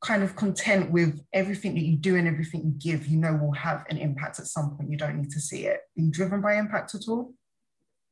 kind 0.00 0.22
of 0.22 0.36
content 0.36 0.90
with 0.90 1.20
everything 1.32 1.74
that 1.74 1.82
you 1.82 1.96
do 1.96 2.16
and 2.16 2.28
everything 2.28 2.62
you 2.64 2.92
give? 2.92 3.06
You 3.06 3.18
know 3.18 3.34
will 3.34 3.52
have 3.52 3.86
an 3.88 3.96
impact 3.96 4.38
at 4.38 4.46
some 4.46 4.76
point. 4.76 4.90
You 4.90 4.98
don't 4.98 5.16
need 5.16 5.30
to 5.30 5.40
see 5.40 5.66
it. 5.66 5.80
Are 5.96 6.02
you 6.02 6.10
driven 6.10 6.40
by 6.40 6.56
impact 6.56 6.94
at 6.94 7.08
all? 7.08 7.32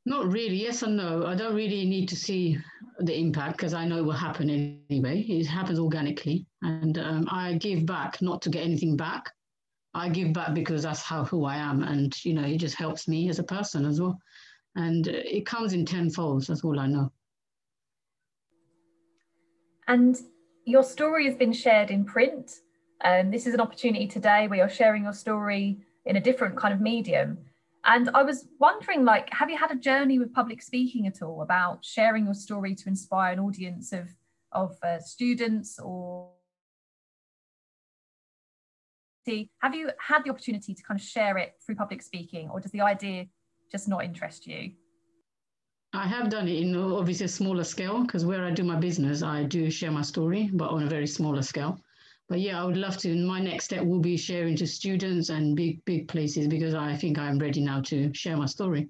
Not 0.06 0.26
really. 0.26 0.62
Yes 0.62 0.82
and 0.82 0.96
no. 0.96 1.26
I 1.26 1.34
don't 1.34 1.54
really 1.54 1.84
need 1.84 2.08
to 2.10 2.16
see 2.16 2.58
the 3.00 3.18
impact 3.18 3.56
because 3.56 3.74
I 3.74 3.86
know 3.86 3.98
it 3.98 4.04
will 4.04 4.12
happen 4.12 4.48
anyway. 4.88 5.20
It 5.22 5.46
happens 5.46 5.80
organically, 5.80 6.46
and 6.62 6.96
um, 6.98 7.26
I 7.28 7.54
give 7.54 7.84
back 7.84 8.22
not 8.22 8.40
to 8.42 8.50
get 8.50 8.62
anything 8.62 8.96
back. 8.96 9.32
I 9.94 10.08
give 10.08 10.32
back 10.32 10.54
because 10.54 10.84
that's 10.84 11.02
how 11.02 11.24
who 11.24 11.44
I 11.44 11.56
am, 11.56 11.82
and 11.82 12.14
you 12.24 12.34
know, 12.34 12.44
it 12.44 12.58
just 12.58 12.76
helps 12.76 13.08
me 13.08 13.28
as 13.28 13.40
a 13.40 13.44
person 13.44 13.84
as 13.84 14.00
well. 14.00 14.16
And 14.76 15.08
it 15.08 15.44
comes 15.44 15.72
in 15.72 15.84
tenfold. 15.84 16.46
That's 16.46 16.62
all 16.62 16.78
I 16.78 16.86
know. 16.86 17.10
And 19.88 20.16
your 20.66 20.82
story 20.82 21.24
has 21.26 21.36
been 21.36 21.52
shared 21.52 21.90
in 21.90 22.04
print. 22.04 22.60
Um, 23.02 23.30
this 23.30 23.46
is 23.46 23.54
an 23.54 23.60
opportunity 23.60 24.06
today 24.06 24.48
where 24.48 24.58
you're 24.58 24.68
sharing 24.68 25.04
your 25.04 25.12
story 25.12 25.78
in 26.04 26.16
a 26.16 26.20
different 26.20 26.56
kind 26.56 26.74
of 26.74 26.80
medium. 26.80 27.38
And 27.84 28.10
I 28.14 28.24
was 28.24 28.48
wondering, 28.58 29.04
like, 29.04 29.32
have 29.32 29.48
you 29.48 29.56
had 29.56 29.70
a 29.70 29.76
journey 29.76 30.18
with 30.18 30.34
public 30.34 30.60
speaking 30.60 31.06
at 31.06 31.22
all 31.22 31.42
about 31.42 31.84
sharing 31.84 32.24
your 32.24 32.34
story 32.34 32.74
to 32.74 32.88
inspire 32.88 33.32
an 33.32 33.38
audience 33.38 33.92
of 33.92 34.08
of 34.52 34.76
uh, 34.82 34.98
students 35.00 35.78
or 35.78 36.30
have 39.60 39.74
you 39.74 39.90
had 39.98 40.22
the 40.24 40.30
opportunity 40.30 40.72
to 40.72 40.82
kind 40.84 40.98
of 40.98 41.04
share 41.04 41.36
it 41.36 41.54
through 41.64 41.74
public 41.74 42.00
speaking 42.00 42.48
or 42.48 42.60
does 42.60 42.70
the 42.70 42.80
idea 42.80 43.26
just 43.70 43.88
not 43.88 44.04
interest 44.04 44.46
you 44.46 44.70
i 45.96 46.06
have 46.06 46.30
done 46.30 46.48
it 46.48 46.62
in 46.62 46.76
obviously 46.76 47.26
a 47.26 47.28
smaller 47.28 47.64
scale 47.64 48.02
because 48.02 48.24
where 48.24 48.44
i 48.44 48.50
do 48.50 48.64
my 48.64 48.76
business 48.76 49.22
i 49.22 49.42
do 49.44 49.70
share 49.70 49.90
my 49.90 50.02
story 50.02 50.50
but 50.52 50.70
on 50.70 50.82
a 50.82 50.86
very 50.96 51.06
smaller 51.06 51.42
scale 51.42 51.78
but 52.28 52.40
yeah, 52.40 52.60
I 52.60 52.64
would 52.64 52.76
love 52.76 52.96
to. 52.98 53.14
My 53.14 53.40
next 53.40 53.66
step 53.66 53.84
will 53.84 54.00
be 54.00 54.16
sharing 54.16 54.56
to 54.56 54.66
students 54.66 55.28
and 55.28 55.54
big, 55.54 55.84
big 55.84 56.08
places 56.08 56.48
because 56.48 56.74
I 56.74 56.96
think 56.96 57.18
I'm 57.18 57.38
ready 57.38 57.60
now 57.60 57.80
to 57.82 58.12
share 58.14 58.36
my 58.36 58.46
story. 58.46 58.88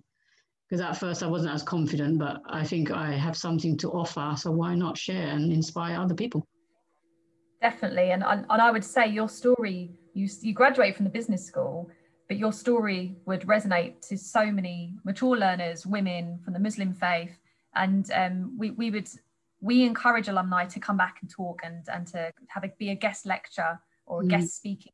Because 0.69 0.81
at 0.81 0.97
first 0.97 1.23
I 1.23 1.27
wasn't 1.27 1.55
as 1.55 1.63
confident, 1.63 2.19
but 2.19 2.41
I 2.49 2.65
think 2.65 2.91
I 2.91 3.13
have 3.13 3.37
something 3.37 3.77
to 3.79 3.91
offer. 3.91 4.35
So 4.37 4.51
why 4.51 4.75
not 4.75 4.97
share 4.97 5.29
and 5.29 5.53
inspire 5.53 6.01
other 6.01 6.15
people? 6.15 6.47
Definitely. 7.61 8.11
And, 8.11 8.25
and, 8.25 8.47
and 8.49 8.63
I 8.63 8.71
would 8.71 8.85
say 8.85 9.07
your 9.07 9.29
story, 9.29 9.91
you, 10.15 10.29
you 10.41 10.55
graduate 10.55 10.97
from 10.97 11.05
the 11.05 11.11
business 11.11 11.45
school, 11.45 11.91
but 12.29 12.37
your 12.37 12.53
story 12.53 13.17
would 13.25 13.43
resonate 13.43 14.07
to 14.09 14.17
so 14.17 14.51
many 14.51 14.95
mature 15.05 15.37
learners, 15.37 15.87
women 15.87 16.39
from 16.45 16.53
the 16.53 16.59
Muslim 16.59 16.93
faith. 16.93 17.39
And 17.75 18.11
um, 18.13 18.57
we, 18.59 18.71
we 18.71 18.91
would 18.91 19.09
we 19.61 19.85
encourage 19.85 20.29
alumni 20.29 20.67
to 20.67 20.81
come 20.81 20.97
back 20.97 21.19
and 21.23 21.31
talk 21.31 21.61
and, 21.65 21.87
and 21.93 22.07
to 22.09 22.31
have 22.49 22.65
a, 22.65 22.69
be 22.79 22.91
a 22.91 22.95
guest 22.95 23.27
lecture 23.27 23.81
or 24.07 24.21
a 24.21 24.25
mm. 24.25 24.29
guest 24.29 24.57
speaking. 24.57 24.93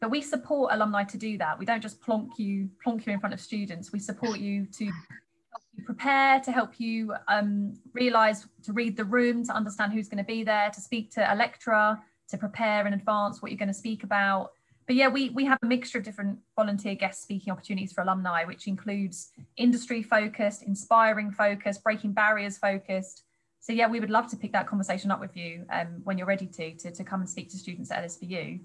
But 0.00 0.10
we 0.10 0.20
support 0.20 0.72
alumni 0.74 1.04
to 1.04 1.16
do 1.16 1.38
that. 1.38 1.58
We 1.58 1.64
don't 1.64 1.80
just 1.80 2.00
plonk 2.00 2.38
you 2.38 2.68
plonk 2.82 3.06
you 3.06 3.12
in 3.12 3.20
front 3.20 3.32
of 3.32 3.40
students. 3.40 3.92
We 3.92 3.98
support 3.98 4.38
you 4.38 4.66
to 4.66 4.84
help 4.84 5.62
you 5.74 5.84
prepare, 5.84 6.40
to 6.40 6.52
help 6.52 6.78
you 6.78 7.14
um, 7.28 7.74
realize, 7.94 8.46
to 8.64 8.72
read 8.72 8.96
the 8.96 9.04
room, 9.04 9.44
to 9.46 9.52
understand 9.52 9.92
who's 9.92 10.08
going 10.08 10.22
to 10.22 10.24
be 10.24 10.44
there, 10.44 10.70
to 10.70 10.80
speak 10.80 11.10
to 11.12 11.32
a 11.32 11.34
lecturer, 11.34 11.98
to 12.28 12.36
prepare 12.36 12.86
in 12.86 12.92
advance 12.92 13.40
what 13.40 13.50
you're 13.50 13.58
going 13.58 13.68
to 13.68 13.74
speak 13.74 14.02
about. 14.02 14.52
But 14.86 14.96
yeah, 14.96 15.08
we, 15.08 15.30
we 15.30 15.44
have 15.46 15.58
a 15.62 15.66
mixture 15.66 15.98
of 15.98 16.04
different 16.04 16.38
volunteer 16.54 16.94
guest 16.94 17.22
speaking 17.22 17.52
opportunities 17.52 17.92
for 17.92 18.02
alumni, 18.02 18.44
which 18.44 18.68
includes 18.68 19.32
industry 19.56 20.02
focused, 20.02 20.62
inspiring 20.62 21.32
focused, 21.32 21.82
breaking 21.82 22.12
barriers 22.12 22.56
focused, 22.56 23.24
so 23.66 23.72
yeah, 23.72 23.88
we 23.88 23.98
would 23.98 24.10
love 24.10 24.28
to 24.30 24.36
pick 24.36 24.52
that 24.52 24.68
conversation 24.68 25.10
up 25.10 25.18
with 25.18 25.36
you 25.36 25.66
um, 25.70 26.00
when 26.04 26.16
you're 26.16 26.26
ready 26.28 26.46
to, 26.46 26.74
to, 26.76 26.92
to 26.92 27.02
come 27.02 27.18
and 27.18 27.28
speak 27.28 27.50
to 27.50 27.56
students 27.56 27.90
at 27.90 28.04
LSBU. 28.04 28.60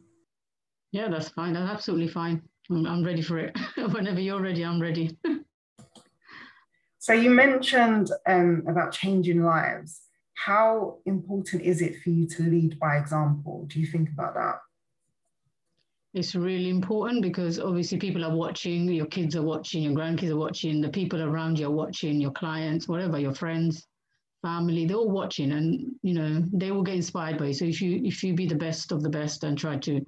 Yeah, 0.92 1.08
that's 1.08 1.30
fine. 1.30 1.54
That's 1.54 1.72
absolutely 1.72 2.10
fine. 2.10 2.44
I'm, 2.70 2.86
I'm 2.86 3.04
ready 3.04 3.24
for 3.24 3.40
it. 3.40 3.58
Whenever 3.78 4.20
you're 4.20 4.40
ready, 4.40 4.63
I'm 4.63 4.80
ready. 4.80 5.18
so 7.00 7.13
you 7.13 7.32
mentioned 7.32 8.12
um, 8.28 8.63
about 8.68 8.92
changing 8.92 9.44
lives. 9.44 10.01
How 10.36 11.00
important 11.08 11.63
is 11.63 11.82
it 11.82 12.00
for 12.04 12.12
you 12.12 12.28
to 12.28 12.44
lead 12.44 12.80
by 12.80 12.98
example? 12.98 13.66
Do 13.70 13.80
you 13.80 13.88
think 13.88 14.10
about 14.10 14.36
that? 14.36 14.60
It's 16.13 16.36
really 16.36 16.70
important 16.70 17.22
because 17.22 17.60
obviously 17.60 17.98
people 17.98 18.25
are 18.25 18.36
watching, 18.36 18.91
your 18.91 19.06
kids 19.06 19.36
are 19.36 19.41
watching, 19.44 19.84
your 19.84 19.94
grandkids 19.94 20.32
are 20.32 20.38
watching, 20.38 20.82
the 20.82 20.89
people 20.89 21.22
around 21.22 21.58
you 21.58 21.68
are 21.68 21.72
watching, 21.72 22.20
your 22.20 22.32
clients, 22.32 22.88
whatever, 22.88 23.18
your 23.18 23.34
friends 23.34 23.88
family 24.41 24.86
they're 24.86 24.98
all 24.98 25.10
watching 25.12 25.51
and 25.51 25.91
you 26.01 26.13
know 26.13 26.44
they 26.51 26.72
will 26.72 26.84
get 26.84 26.96
inspired 26.96 27.38
by 27.38 27.48
you. 27.48 27.53
So 27.53 27.65
if 27.65 27.82
you 27.82 28.01
if 28.03 28.24
you 28.24 28.34
be 28.34 28.48
the 28.48 28.56
best 28.56 28.91
of 28.91 29.03
the 29.03 29.10
best 29.10 29.44
and 29.44 29.58
try 29.58 29.77
to 29.77 30.01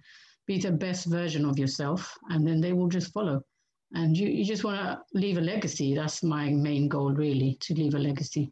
be 0.48 0.60
the 0.60 0.72
best 0.72 1.06
version 1.06 1.46
of 1.46 1.58
yourself 1.58 2.14
and 2.30 2.46
then 2.46 2.60
they 2.60 2.74
will 2.74 2.90
just 2.90 3.14
follow. 3.14 3.42
And 3.94 4.18
you, 4.18 4.28
you 4.28 4.44
just 4.44 4.64
want 4.64 4.82
to 4.82 5.00
leave 5.14 5.38
a 5.38 5.42
legacy. 5.42 5.94
That's 5.94 6.24
my 6.24 6.50
main 6.50 6.88
goal 6.88 7.14
really 7.14 7.58
to 7.62 7.76
leave 7.76 7.94
a 7.94 8.00
legacy 8.00 8.52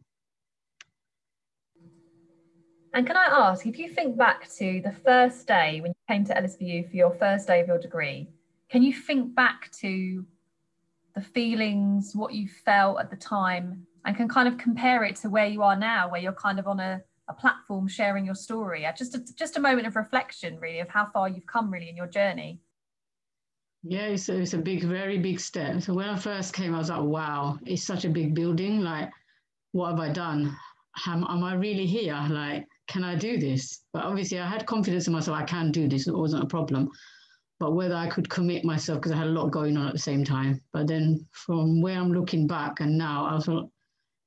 and 2.93 3.07
can 3.07 3.17
i 3.17 3.25
ask 3.25 3.65
if 3.65 3.77
you 3.77 3.89
think 3.89 4.17
back 4.17 4.49
to 4.49 4.81
the 4.83 4.91
first 5.05 5.47
day 5.47 5.81
when 5.81 5.91
you 5.91 6.13
came 6.13 6.25
to 6.25 6.33
lsbu 6.33 6.89
for 6.89 6.95
your 6.95 7.13
first 7.15 7.47
day 7.47 7.61
of 7.61 7.67
your 7.67 7.79
degree 7.79 8.27
can 8.69 8.83
you 8.83 8.93
think 8.93 9.35
back 9.35 9.71
to 9.71 10.25
the 11.15 11.21
feelings 11.21 12.15
what 12.15 12.33
you 12.33 12.47
felt 12.47 12.99
at 12.99 13.09
the 13.09 13.15
time 13.15 13.85
and 14.05 14.15
can 14.15 14.27
kind 14.27 14.47
of 14.47 14.57
compare 14.57 15.03
it 15.03 15.15
to 15.17 15.29
where 15.29 15.45
you 15.45 15.61
are 15.61 15.75
now, 15.75 16.09
where 16.09 16.21
you're 16.21 16.31
kind 16.33 16.59
of 16.59 16.67
on 16.67 16.79
a, 16.79 17.01
a 17.27 17.33
platform 17.33 17.87
sharing 17.87 18.25
your 18.25 18.35
story. 18.35 18.85
Uh, 18.85 18.93
just 18.93 19.15
a, 19.15 19.23
just 19.35 19.57
a 19.57 19.59
moment 19.59 19.87
of 19.87 19.95
reflection, 19.95 20.59
really, 20.59 20.79
of 20.79 20.89
how 20.89 21.07
far 21.13 21.29
you've 21.29 21.45
come, 21.45 21.71
really, 21.71 21.89
in 21.89 21.95
your 21.95 22.07
journey. 22.07 22.59
Yeah, 23.83 24.07
it's 24.07 24.29
a, 24.29 24.39
it's 24.39 24.53
a 24.53 24.57
big, 24.57 24.83
very 24.83 25.17
big 25.17 25.39
step. 25.39 25.81
So 25.81 25.93
when 25.93 26.09
I 26.09 26.15
first 26.15 26.53
came, 26.53 26.73
I 26.73 26.79
was 26.79 26.89
like, 26.89 27.01
wow, 27.01 27.59
it's 27.65 27.83
such 27.83 28.05
a 28.05 28.09
big 28.09 28.33
building. 28.33 28.81
Like, 28.81 29.09
what 29.71 29.91
have 29.91 29.99
I 29.99 30.09
done? 30.09 30.55
Am, 31.07 31.25
am 31.27 31.43
I 31.43 31.55
really 31.55 31.85
here? 31.85 32.19
Like, 32.29 32.67
can 32.87 33.03
I 33.03 33.15
do 33.15 33.37
this? 33.37 33.83
But 33.93 34.03
obviously, 34.03 34.39
I 34.39 34.47
had 34.47 34.65
confidence 34.65 35.07
in 35.07 35.13
myself. 35.13 35.37
I 35.37 35.43
can 35.43 35.71
do 35.71 35.87
this. 35.87 36.07
It 36.07 36.15
wasn't 36.15 36.43
a 36.43 36.47
problem. 36.47 36.89
But 37.59 37.73
whether 37.73 37.95
I 37.95 38.07
could 38.07 38.29
commit 38.29 38.65
myself, 38.65 38.99
because 38.99 39.11
I 39.11 39.17
had 39.17 39.27
a 39.27 39.31
lot 39.31 39.51
going 39.51 39.77
on 39.77 39.87
at 39.87 39.93
the 39.93 39.99
same 39.99 40.23
time. 40.23 40.59
But 40.73 40.87
then 40.87 41.25
from 41.31 41.81
where 41.81 41.99
I'm 41.99 42.11
looking 42.11 42.47
back 42.47 42.79
and 42.79 42.97
now, 42.97 43.25
I 43.25 43.35
like, 43.35 43.65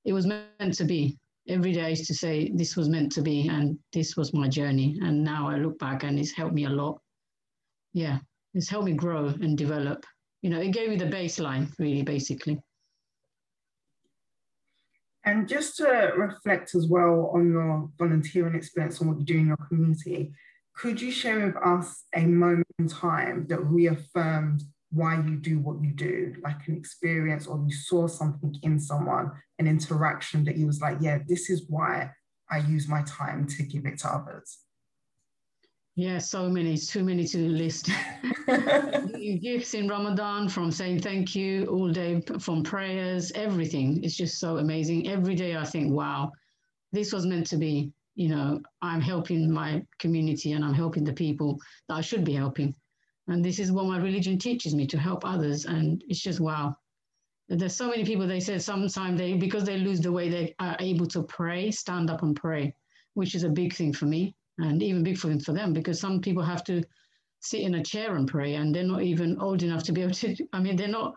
it 0.04 0.12
was 0.12 0.26
meant 0.26 0.74
to 0.74 0.84
be. 0.84 1.18
Every 1.48 1.72
day 1.72 1.84
I 1.84 1.88
used 1.88 2.06
to 2.06 2.14
say 2.14 2.52
this 2.54 2.76
was 2.76 2.88
meant 2.88 3.12
to 3.12 3.22
be 3.22 3.48
and 3.48 3.78
this 3.92 4.16
was 4.16 4.32
my 4.32 4.48
journey. 4.48 4.98
And 5.02 5.22
now 5.22 5.48
I 5.48 5.56
look 5.56 5.78
back 5.78 6.04
and 6.04 6.18
it's 6.18 6.30
helped 6.30 6.54
me 6.54 6.64
a 6.64 6.70
lot. 6.70 7.00
Yeah, 7.92 8.18
it's 8.54 8.68
helped 8.68 8.86
me 8.86 8.92
grow 8.92 9.26
and 9.26 9.58
develop. 9.58 10.06
You 10.42 10.50
know, 10.50 10.60
it 10.60 10.70
gave 10.70 10.90
me 10.90 10.96
the 10.96 11.04
baseline, 11.06 11.72
really, 11.78 12.02
basically. 12.02 12.62
And 15.24 15.48
just 15.48 15.76
to 15.78 16.12
reflect 16.16 16.74
as 16.74 16.86
well 16.86 17.30
on 17.34 17.50
your 17.50 17.90
volunteering 17.98 18.54
experience 18.54 19.00
and 19.00 19.08
what 19.08 19.18
you 19.18 19.24
do 19.24 19.38
in 19.38 19.46
your 19.46 19.56
community, 19.56 20.32
could 20.74 21.00
you 21.00 21.10
share 21.10 21.46
with 21.46 21.56
us 21.56 22.04
a 22.14 22.24
moment 22.26 22.66
in 22.78 22.88
time 22.88 23.46
that 23.48 23.64
reaffirmed 23.64 24.62
why 24.90 25.16
you 25.16 25.36
do 25.36 25.58
what 25.58 25.82
you 25.82 25.90
do, 25.92 26.34
like 26.42 26.68
an 26.68 26.76
experience 26.76 27.46
or 27.46 27.64
you 27.66 27.74
saw 27.74 28.06
something 28.06 28.54
in 28.62 28.78
someone, 28.78 29.30
an 29.58 29.66
interaction 29.66 30.44
that 30.44 30.56
you 30.56 30.66
was 30.66 30.80
like, 30.80 30.98
yeah, 31.00 31.18
this 31.26 31.48
is 31.48 31.64
why 31.68 32.10
I 32.50 32.58
use 32.58 32.86
my 32.86 33.02
time 33.02 33.46
to 33.48 33.62
give 33.62 33.86
it 33.86 33.98
to 34.00 34.08
others? 34.08 34.58
Yeah, 35.96 36.18
so 36.18 36.48
many, 36.48 36.76
too 36.76 37.04
many 37.04 37.24
to 37.28 37.38
list. 37.38 37.88
Gifts 39.40 39.74
in 39.74 39.86
Ramadan, 39.86 40.48
from 40.48 40.72
saying 40.72 41.00
thank 41.00 41.36
you 41.36 41.66
all 41.66 41.88
day, 41.88 42.20
from 42.40 42.64
prayers, 42.64 43.30
everything. 43.36 44.02
It's 44.02 44.16
just 44.16 44.40
so 44.40 44.58
amazing. 44.58 45.08
Every 45.08 45.36
day 45.36 45.56
I 45.56 45.64
think, 45.64 45.92
wow, 45.92 46.32
this 46.90 47.12
was 47.12 47.26
meant 47.26 47.46
to 47.48 47.56
be. 47.56 47.92
You 48.16 48.28
know, 48.28 48.60
I'm 48.82 49.00
helping 49.00 49.50
my 49.50 49.84
community 50.00 50.52
and 50.52 50.64
I'm 50.64 50.74
helping 50.74 51.04
the 51.04 51.12
people 51.12 51.60
that 51.88 51.94
I 51.94 52.00
should 52.00 52.24
be 52.24 52.34
helping. 52.34 52.74
And 53.28 53.44
this 53.44 53.60
is 53.60 53.70
what 53.70 53.86
my 53.86 53.98
religion 53.98 54.36
teaches 54.38 54.74
me 54.74 54.86
to 54.88 54.98
help 54.98 55.24
others. 55.24 55.64
And 55.64 56.02
it's 56.08 56.20
just 56.20 56.40
wow. 56.40 56.76
There's 57.48 57.76
so 57.76 57.88
many 57.88 58.04
people, 58.04 58.26
they 58.26 58.40
say 58.40 58.58
sometimes 58.58 59.18
they, 59.18 59.34
because 59.34 59.64
they 59.64 59.78
lose 59.78 60.00
the 60.00 60.12
way 60.12 60.28
they 60.28 60.54
are 60.58 60.76
able 60.80 61.06
to 61.08 61.22
pray, 61.22 61.70
stand 61.70 62.10
up 62.10 62.22
and 62.22 62.34
pray, 62.34 62.74
which 63.14 63.34
is 63.34 63.44
a 63.44 63.48
big 63.48 63.74
thing 63.74 63.92
for 63.92 64.06
me 64.06 64.34
and 64.58 64.82
even 64.82 65.02
big 65.02 65.18
for, 65.18 65.38
for 65.40 65.52
them 65.52 65.72
because 65.72 66.00
some 66.00 66.20
people 66.20 66.42
have 66.42 66.64
to 66.64 66.82
sit 67.40 67.60
in 67.60 67.74
a 67.74 67.82
chair 67.82 68.16
and 68.16 68.28
pray 68.28 68.54
and 68.54 68.74
they're 68.74 68.84
not 68.84 69.02
even 69.02 69.38
old 69.40 69.62
enough 69.62 69.82
to 69.84 69.92
be 69.92 70.02
able 70.02 70.14
to, 70.14 70.36
I 70.52 70.60
mean, 70.60 70.76
they're 70.76 70.88
not 70.88 71.14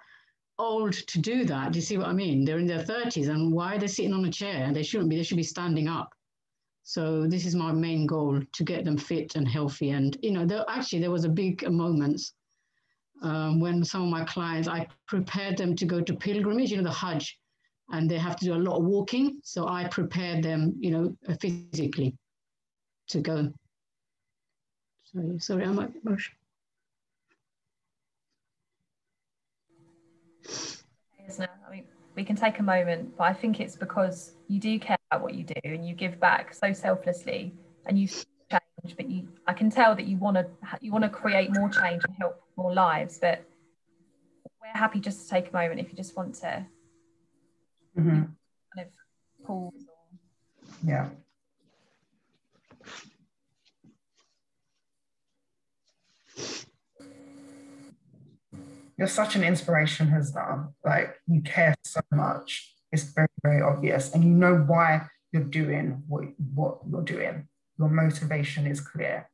old 0.60 0.94
to 0.94 1.20
do 1.20 1.46
that. 1.46 1.72
Do 1.72 1.79
you 1.79 1.86
see 1.86 1.98
what 1.98 2.08
I 2.08 2.13
mean? 2.13 2.44
They're 2.44 2.60
in 2.60 2.67
their 2.67 2.84
30s 2.84 3.29
and 3.29 3.53
why 3.53 3.75
are 3.75 3.79
they 3.79 3.88
sitting 3.88 4.13
on 4.13 4.25
a 4.25 4.32
chair? 4.32 4.65
And 4.65 4.75
they 4.75 4.84
shouldn't 4.84 5.10
be, 5.10 5.17
they 5.17 5.24
should 5.24 5.38
be 5.38 5.44
standing 5.44 5.88
up. 5.88 6.10
So 6.84 7.27
this 7.27 7.46
is 7.46 7.53
my 7.53 7.72
main 7.72 8.08
goal 8.08 8.41
to 8.53 8.63
get 8.63 8.86
them 8.86 8.98
fit 8.98 9.36
and 9.36 9.48
healthy. 9.48 9.91
And 9.91 10.17
you 10.22 10.32
know, 10.32 10.46
there, 10.46 10.63
actually 10.70 11.00
there 11.00 11.12
was 11.12 11.25
a 11.25 11.29
big 11.29 11.70
moments 11.70 12.34
um, 13.22 13.60
when 13.60 13.84
some 13.84 14.03
of 14.03 14.10
my 14.10 14.24
clients, 14.24 14.67
I 14.67 14.88
prepared 15.08 15.58
them 15.58 15.75
to 15.75 15.86
go 15.86 16.01
to 16.01 16.15
pilgrimage, 16.15 16.72
you 16.72 16.77
know, 16.77 16.84
the 16.84 16.91
Hajj, 16.91 17.38
and 17.89 18.10
they 18.10 18.17
have 18.17 18.36
to 18.38 18.46
do 18.46 18.53
a 18.53 18.56
lot 18.56 18.77
of 18.77 18.86
walking. 18.86 19.39
So 19.44 19.67
I 19.67 19.88
prepared 19.88 20.44
them, 20.44 20.75
you 20.79 20.91
know, 20.91 21.17
physically 21.41 22.15
to 23.09 23.21
go. 23.21 23.53
Sorry, 25.05 25.39
sorry, 25.39 25.63
I'm 25.63 25.79
emotional. 26.05 26.37
I 31.39 31.71
mean, 31.71 31.83
we 32.15 32.23
can 32.23 32.35
take 32.35 32.59
a 32.59 32.63
moment, 32.63 33.15
but 33.17 33.25
I 33.25 33.33
think 33.33 33.59
it's 33.59 33.75
because 33.75 34.33
you 34.47 34.59
do 34.59 34.79
care 34.79 34.97
about 35.11 35.23
what 35.23 35.33
you 35.33 35.43
do 35.43 35.53
and 35.63 35.87
you 35.87 35.93
give 35.93 36.19
back 36.19 36.53
so 36.53 36.73
selflessly 36.73 37.53
and 37.85 37.99
you 37.99 38.07
change, 38.07 38.95
but 38.95 39.09
you 39.09 39.27
I 39.45 39.53
can 39.53 39.69
tell 39.69 39.95
that 39.95 40.05
you 40.05 40.17
want 40.17 40.37
to 40.37 40.47
you 40.81 40.91
want 40.91 41.03
to 41.03 41.09
create 41.09 41.53
more 41.53 41.69
change 41.69 42.03
and 42.05 42.15
help 42.17 42.41
more 42.55 42.73
lives. 42.73 43.19
But 43.19 43.45
we're 44.61 44.79
happy 44.79 44.99
just 44.99 45.23
to 45.23 45.29
take 45.29 45.49
a 45.49 45.53
moment 45.53 45.79
if 45.79 45.89
you 45.89 45.95
just 45.95 46.15
want 46.15 46.35
to 46.35 46.65
mm-hmm. 47.97 48.09
kind 48.09 48.31
of 48.77 49.45
pause. 49.45 49.73
Or... 49.75 50.89
Yeah. 50.89 51.09
You're 58.98 59.08
such 59.08 59.36
an 59.36 59.44
inspiration, 59.44 60.08
Husna. 60.08 60.74
Like 60.84 61.15
you 61.27 61.41
care 61.41 61.75
so 61.84 62.01
much. 62.12 62.74
It's 62.91 63.03
very, 63.03 63.27
very 63.44 63.62
obvious. 63.62 64.13
And 64.13 64.24
you 64.24 64.32
know 64.32 64.56
why 64.56 65.08
you're 65.32 65.44
doing 65.44 66.03
what, 66.08 66.24
what 66.39 66.79
you're 66.89 67.03
doing. 67.03 67.48
Your 67.77 67.89
motivation 67.89 68.65
is 68.65 68.82
clear. 68.82 69.29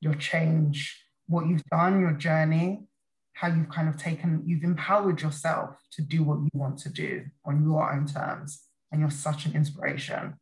Your 0.00 0.14
change, 0.14 1.00
what 1.26 1.46
you've 1.46 1.64
done, 1.66 2.00
your 2.00 2.12
journey, 2.12 2.86
how 3.34 3.48
you've 3.48 3.68
kind 3.68 3.88
of 3.88 3.96
taken, 3.96 4.42
you've 4.46 4.64
empowered 4.64 5.22
yourself 5.22 5.76
to 5.92 6.02
do 6.02 6.24
what 6.24 6.38
you 6.40 6.50
want 6.52 6.78
to 6.78 6.88
do 6.88 7.24
on 7.44 7.62
your 7.62 7.92
own 7.92 8.06
terms. 8.06 8.64
And 8.90 9.00
you're 9.00 9.10
such 9.10 9.46
an 9.46 9.54
inspiration. 9.54 10.34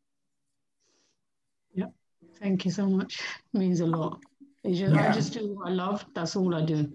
Thank 2.43 2.65
you 2.65 2.73
so 2.73 2.87
much. 2.87 3.21
It 3.55 3.59
means 3.59 3.79
a 3.81 3.87
lot. 3.87 4.21
Just, 4.67 4.95
yeah. 4.95 5.09
I 5.09 5.13
just 5.13 5.33
do 5.33 5.55
what 5.55 5.69
I 5.69 5.71
love. 5.71 6.05
That's 6.13 6.35
all 6.35 6.55
I 6.55 6.65
do. 6.65 6.93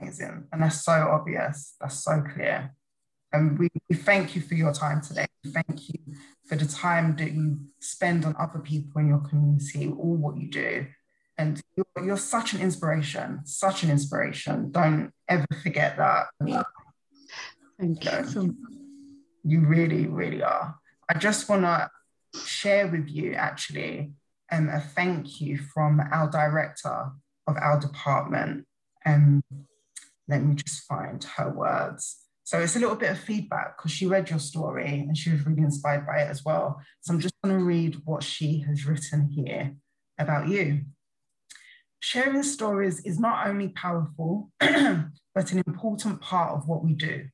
Amazing. 0.00 0.48
And 0.52 0.62
that's 0.62 0.84
so 0.84 0.92
obvious. 0.92 1.76
That's 1.80 2.02
so 2.02 2.20
clear. 2.34 2.74
And 3.32 3.58
we, 3.58 3.68
we 3.88 3.96
thank 3.96 4.34
you 4.34 4.42
for 4.42 4.54
your 4.54 4.72
time 4.72 5.00
today. 5.00 5.26
Thank 5.46 5.88
you 5.88 6.00
for 6.48 6.56
the 6.56 6.66
time 6.66 7.14
that 7.16 7.32
you 7.32 7.60
spend 7.80 8.24
on 8.24 8.34
other 8.38 8.58
people 8.58 9.00
in 9.00 9.08
your 9.08 9.20
community, 9.20 9.88
all 9.88 10.16
what 10.16 10.36
you 10.36 10.50
do. 10.50 10.86
And 11.38 11.60
you're, 11.76 12.04
you're 12.04 12.16
such 12.16 12.54
an 12.54 12.60
inspiration, 12.60 13.42
such 13.44 13.84
an 13.84 13.90
inspiration. 13.90 14.72
Don't 14.72 15.12
ever 15.28 15.46
forget 15.62 15.96
that. 15.98 16.26
Thank 17.78 18.04
you. 18.04 18.56
You 19.44 19.60
really, 19.60 20.06
really 20.06 20.42
are. 20.42 20.76
I 21.08 21.18
just 21.18 21.48
want 21.48 21.62
to 21.62 21.88
share 22.44 22.88
with 22.88 23.08
you 23.08 23.34
actually 23.34 24.12
um, 24.50 24.68
a 24.68 24.80
thank 24.80 25.40
you 25.40 25.58
from 25.58 26.00
our 26.12 26.30
director 26.30 27.10
of 27.46 27.56
our 27.56 27.80
department. 27.80 28.66
Um, 29.04 29.42
let 30.28 30.42
me 30.42 30.54
just 30.54 30.84
find 30.84 31.22
her 31.36 31.50
words. 31.50 32.16
So 32.44 32.60
it's 32.60 32.76
a 32.76 32.78
little 32.78 32.96
bit 32.96 33.10
of 33.10 33.18
feedback 33.18 33.76
because 33.76 33.90
she 33.90 34.06
read 34.06 34.30
your 34.30 34.38
story 34.38 34.86
and 34.86 35.16
she 35.16 35.32
was 35.32 35.44
really 35.44 35.62
inspired 35.62 36.06
by 36.06 36.18
it 36.18 36.30
as 36.30 36.44
well. 36.44 36.80
So 37.00 37.12
I'm 37.12 37.20
just 37.20 37.34
going 37.42 37.58
to 37.58 37.64
read 37.64 37.96
what 38.04 38.22
she 38.22 38.60
has 38.60 38.86
written 38.86 39.28
here 39.28 39.74
about 40.18 40.48
you. 40.48 40.82
Sharing 41.98 42.42
stories 42.44 43.00
is 43.00 43.18
not 43.18 43.48
only 43.48 43.68
powerful, 43.68 44.52
but 44.60 45.52
an 45.52 45.62
important 45.66 46.20
part 46.20 46.52
of 46.52 46.68
what 46.68 46.84
we 46.84 46.92
do. 46.92 47.26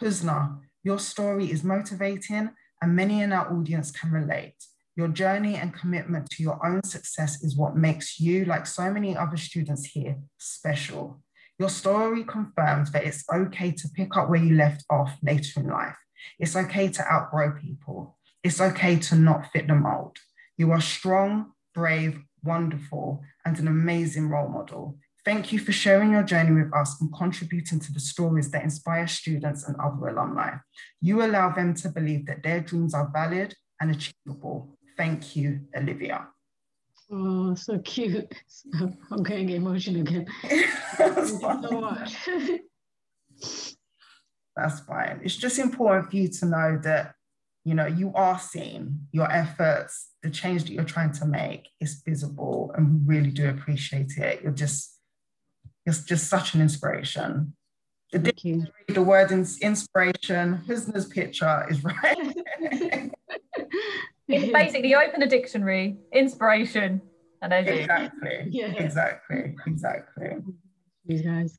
Husna, 0.00 0.60
your 0.84 1.00
story 1.00 1.50
is 1.50 1.64
motivating 1.64 2.50
and 2.84 2.94
many 2.94 3.22
in 3.22 3.32
our 3.32 3.50
audience 3.50 3.90
can 3.90 4.10
relate. 4.10 4.56
Your 4.94 5.08
journey 5.08 5.54
and 5.54 5.72
commitment 5.72 6.28
to 6.32 6.42
your 6.42 6.64
own 6.64 6.84
success 6.84 7.42
is 7.42 7.56
what 7.56 7.74
makes 7.74 8.20
you, 8.20 8.44
like 8.44 8.66
so 8.66 8.92
many 8.92 9.16
other 9.16 9.38
students 9.38 9.86
here, 9.86 10.18
special. 10.36 11.22
Your 11.58 11.70
story 11.70 12.24
confirms 12.24 12.92
that 12.92 13.04
it's 13.04 13.24
okay 13.32 13.70
to 13.70 13.88
pick 13.88 14.18
up 14.18 14.28
where 14.28 14.44
you 14.44 14.54
left 14.54 14.84
off 14.90 15.16
later 15.22 15.60
in 15.60 15.68
life. 15.68 15.96
It's 16.38 16.56
okay 16.56 16.88
to 16.88 17.10
outgrow 17.10 17.52
people. 17.52 18.18
It's 18.42 18.60
okay 18.60 18.98
to 18.98 19.14
not 19.16 19.50
fit 19.50 19.66
the 19.66 19.76
mold. 19.76 20.18
You 20.58 20.70
are 20.72 20.82
strong, 20.82 21.52
brave, 21.74 22.20
wonderful, 22.42 23.22
and 23.46 23.58
an 23.58 23.66
amazing 23.66 24.28
role 24.28 24.50
model. 24.50 24.98
Thank 25.24 25.52
you 25.52 25.58
for 25.58 25.72
sharing 25.72 26.12
your 26.12 26.22
journey 26.22 26.52
with 26.52 26.74
us 26.74 27.00
and 27.00 27.10
contributing 27.14 27.80
to 27.80 27.92
the 27.92 28.00
stories 28.00 28.50
that 28.50 28.62
inspire 28.62 29.06
students 29.06 29.66
and 29.66 29.74
other 29.76 30.08
alumni. 30.08 30.56
You 31.00 31.24
allow 31.24 31.50
them 31.50 31.74
to 31.76 31.88
believe 31.88 32.26
that 32.26 32.42
their 32.42 32.60
dreams 32.60 32.92
are 32.92 33.10
valid 33.10 33.54
and 33.80 33.90
achievable. 33.90 34.76
Thank 34.98 35.34
you, 35.34 35.60
Olivia. 35.74 36.28
Oh, 37.10 37.54
so 37.54 37.78
cute. 37.78 38.32
I'm 39.10 39.22
getting 39.22 39.50
emotional 39.50 40.02
again. 40.02 40.26
so 41.26 41.38
much. 41.80 42.28
That's 44.56 44.80
fine. 44.80 45.20
It's 45.24 45.36
just 45.36 45.58
important 45.58 46.10
for 46.10 46.16
you 46.16 46.28
to 46.28 46.46
know 46.46 46.78
that, 46.82 47.14
you 47.64 47.74
know, 47.74 47.86
you 47.86 48.12
are 48.14 48.38
seen, 48.38 49.06
your 49.10 49.30
efforts, 49.30 50.10
the 50.22 50.30
change 50.30 50.64
that 50.64 50.72
you're 50.72 50.84
trying 50.84 51.12
to 51.12 51.26
make 51.26 51.68
is 51.80 52.02
visible, 52.06 52.72
and 52.76 53.06
we 53.06 53.16
really 53.16 53.30
do 53.30 53.48
appreciate 53.48 54.16
it. 54.18 54.42
You're 54.42 54.52
just, 54.52 54.93
it's 55.86 56.04
just 56.04 56.28
such 56.28 56.54
an 56.54 56.60
inspiration. 56.60 57.54
The, 58.12 58.68
the 58.88 59.02
word 59.02 59.32
inspiration, 59.32 60.62
Husna's 60.68 61.06
picture 61.06 61.66
is 61.68 61.82
right. 61.82 63.10
It's 64.28 64.52
basically 64.52 64.88
you 64.88 64.96
open 64.96 65.22
a 65.22 65.26
dictionary, 65.26 65.98
inspiration, 66.12 67.02
and 67.42 67.52
there's 67.52 67.68
exactly. 67.68 68.46
Yeah. 68.48 68.72
Exactly, 68.72 69.54
exactly. 69.66 70.36
You 71.06 71.22
guys. 71.22 71.58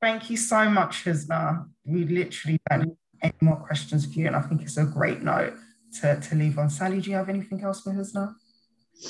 Thank 0.00 0.30
you 0.30 0.36
so 0.36 0.68
much, 0.68 1.04
Husna. 1.04 1.66
We 1.84 2.04
literally 2.04 2.58
don't 2.70 2.80
have 2.80 2.90
any 3.22 3.34
more 3.40 3.56
questions 3.56 4.06
for 4.06 4.18
you, 4.18 4.26
and 4.28 4.36
I 4.36 4.40
think 4.40 4.62
it's 4.62 4.78
a 4.78 4.84
great 4.84 5.22
note 5.22 5.54
to, 6.00 6.18
to 6.18 6.34
leave 6.34 6.58
on. 6.58 6.70
Sally, 6.70 7.00
do 7.00 7.10
you 7.10 7.16
have 7.16 7.28
anything 7.28 7.62
else 7.62 7.82
for 7.82 7.92
Husna? 7.92 8.34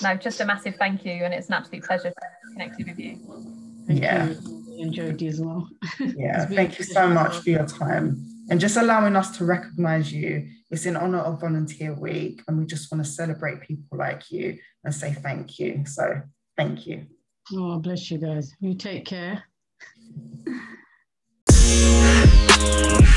No, 0.02 0.16
just 0.16 0.40
a 0.40 0.44
massive 0.44 0.76
thank 0.76 1.04
you, 1.04 1.12
and 1.12 1.32
it's 1.32 1.46
an 1.46 1.54
absolute 1.54 1.84
pleasure 1.84 2.10
to 2.10 2.52
connect 2.52 2.76
with 2.78 2.98
you. 2.98 3.61
Thank 3.86 4.02
yeah. 4.02 4.34
Enjoyed 4.78 5.20
you 5.20 5.28
as 5.28 5.40
well. 5.40 5.68
Yeah. 6.00 6.46
Thank 6.46 6.78
you 6.78 6.84
so 6.84 7.08
much 7.08 7.38
for 7.38 7.50
your 7.50 7.66
time 7.66 8.26
and 8.50 8.60
just 8.60 8.76
allowing 8.76 9.16
us 9.16 9.36
to 9.38 9.44
recognize 9.44 10.12
you. 10.12 10.48
It's 10.70 10.86
in 10.86 10.96
honor 10.96 11.20
of 11.20 11.40
Volunteer 11.40 11.94
Week, 11.94 12.42
and 12.48 12.58
we 12.58 12.66
just 12.66 12.90
want 12.90 13.04
to 13.04 13.10
celebrate 13.10 13.60
people 13.60 13.98
like 13.98 14.30
you 14.30 14.58
and 14.84 14.94
say 14.94 15.12
thank 15.12 15.58
you. 15.58 15.84
So, 15.86 16.22
thank 16.56 16.86
you. 16.86 17.06
Oh, 17.52 17.78
bless 17.78 18.10
you 18.10 18.18
guys. 18.18 18.54
You 18.60 18.74
take 18.74 19.04
care. 19.04 19.44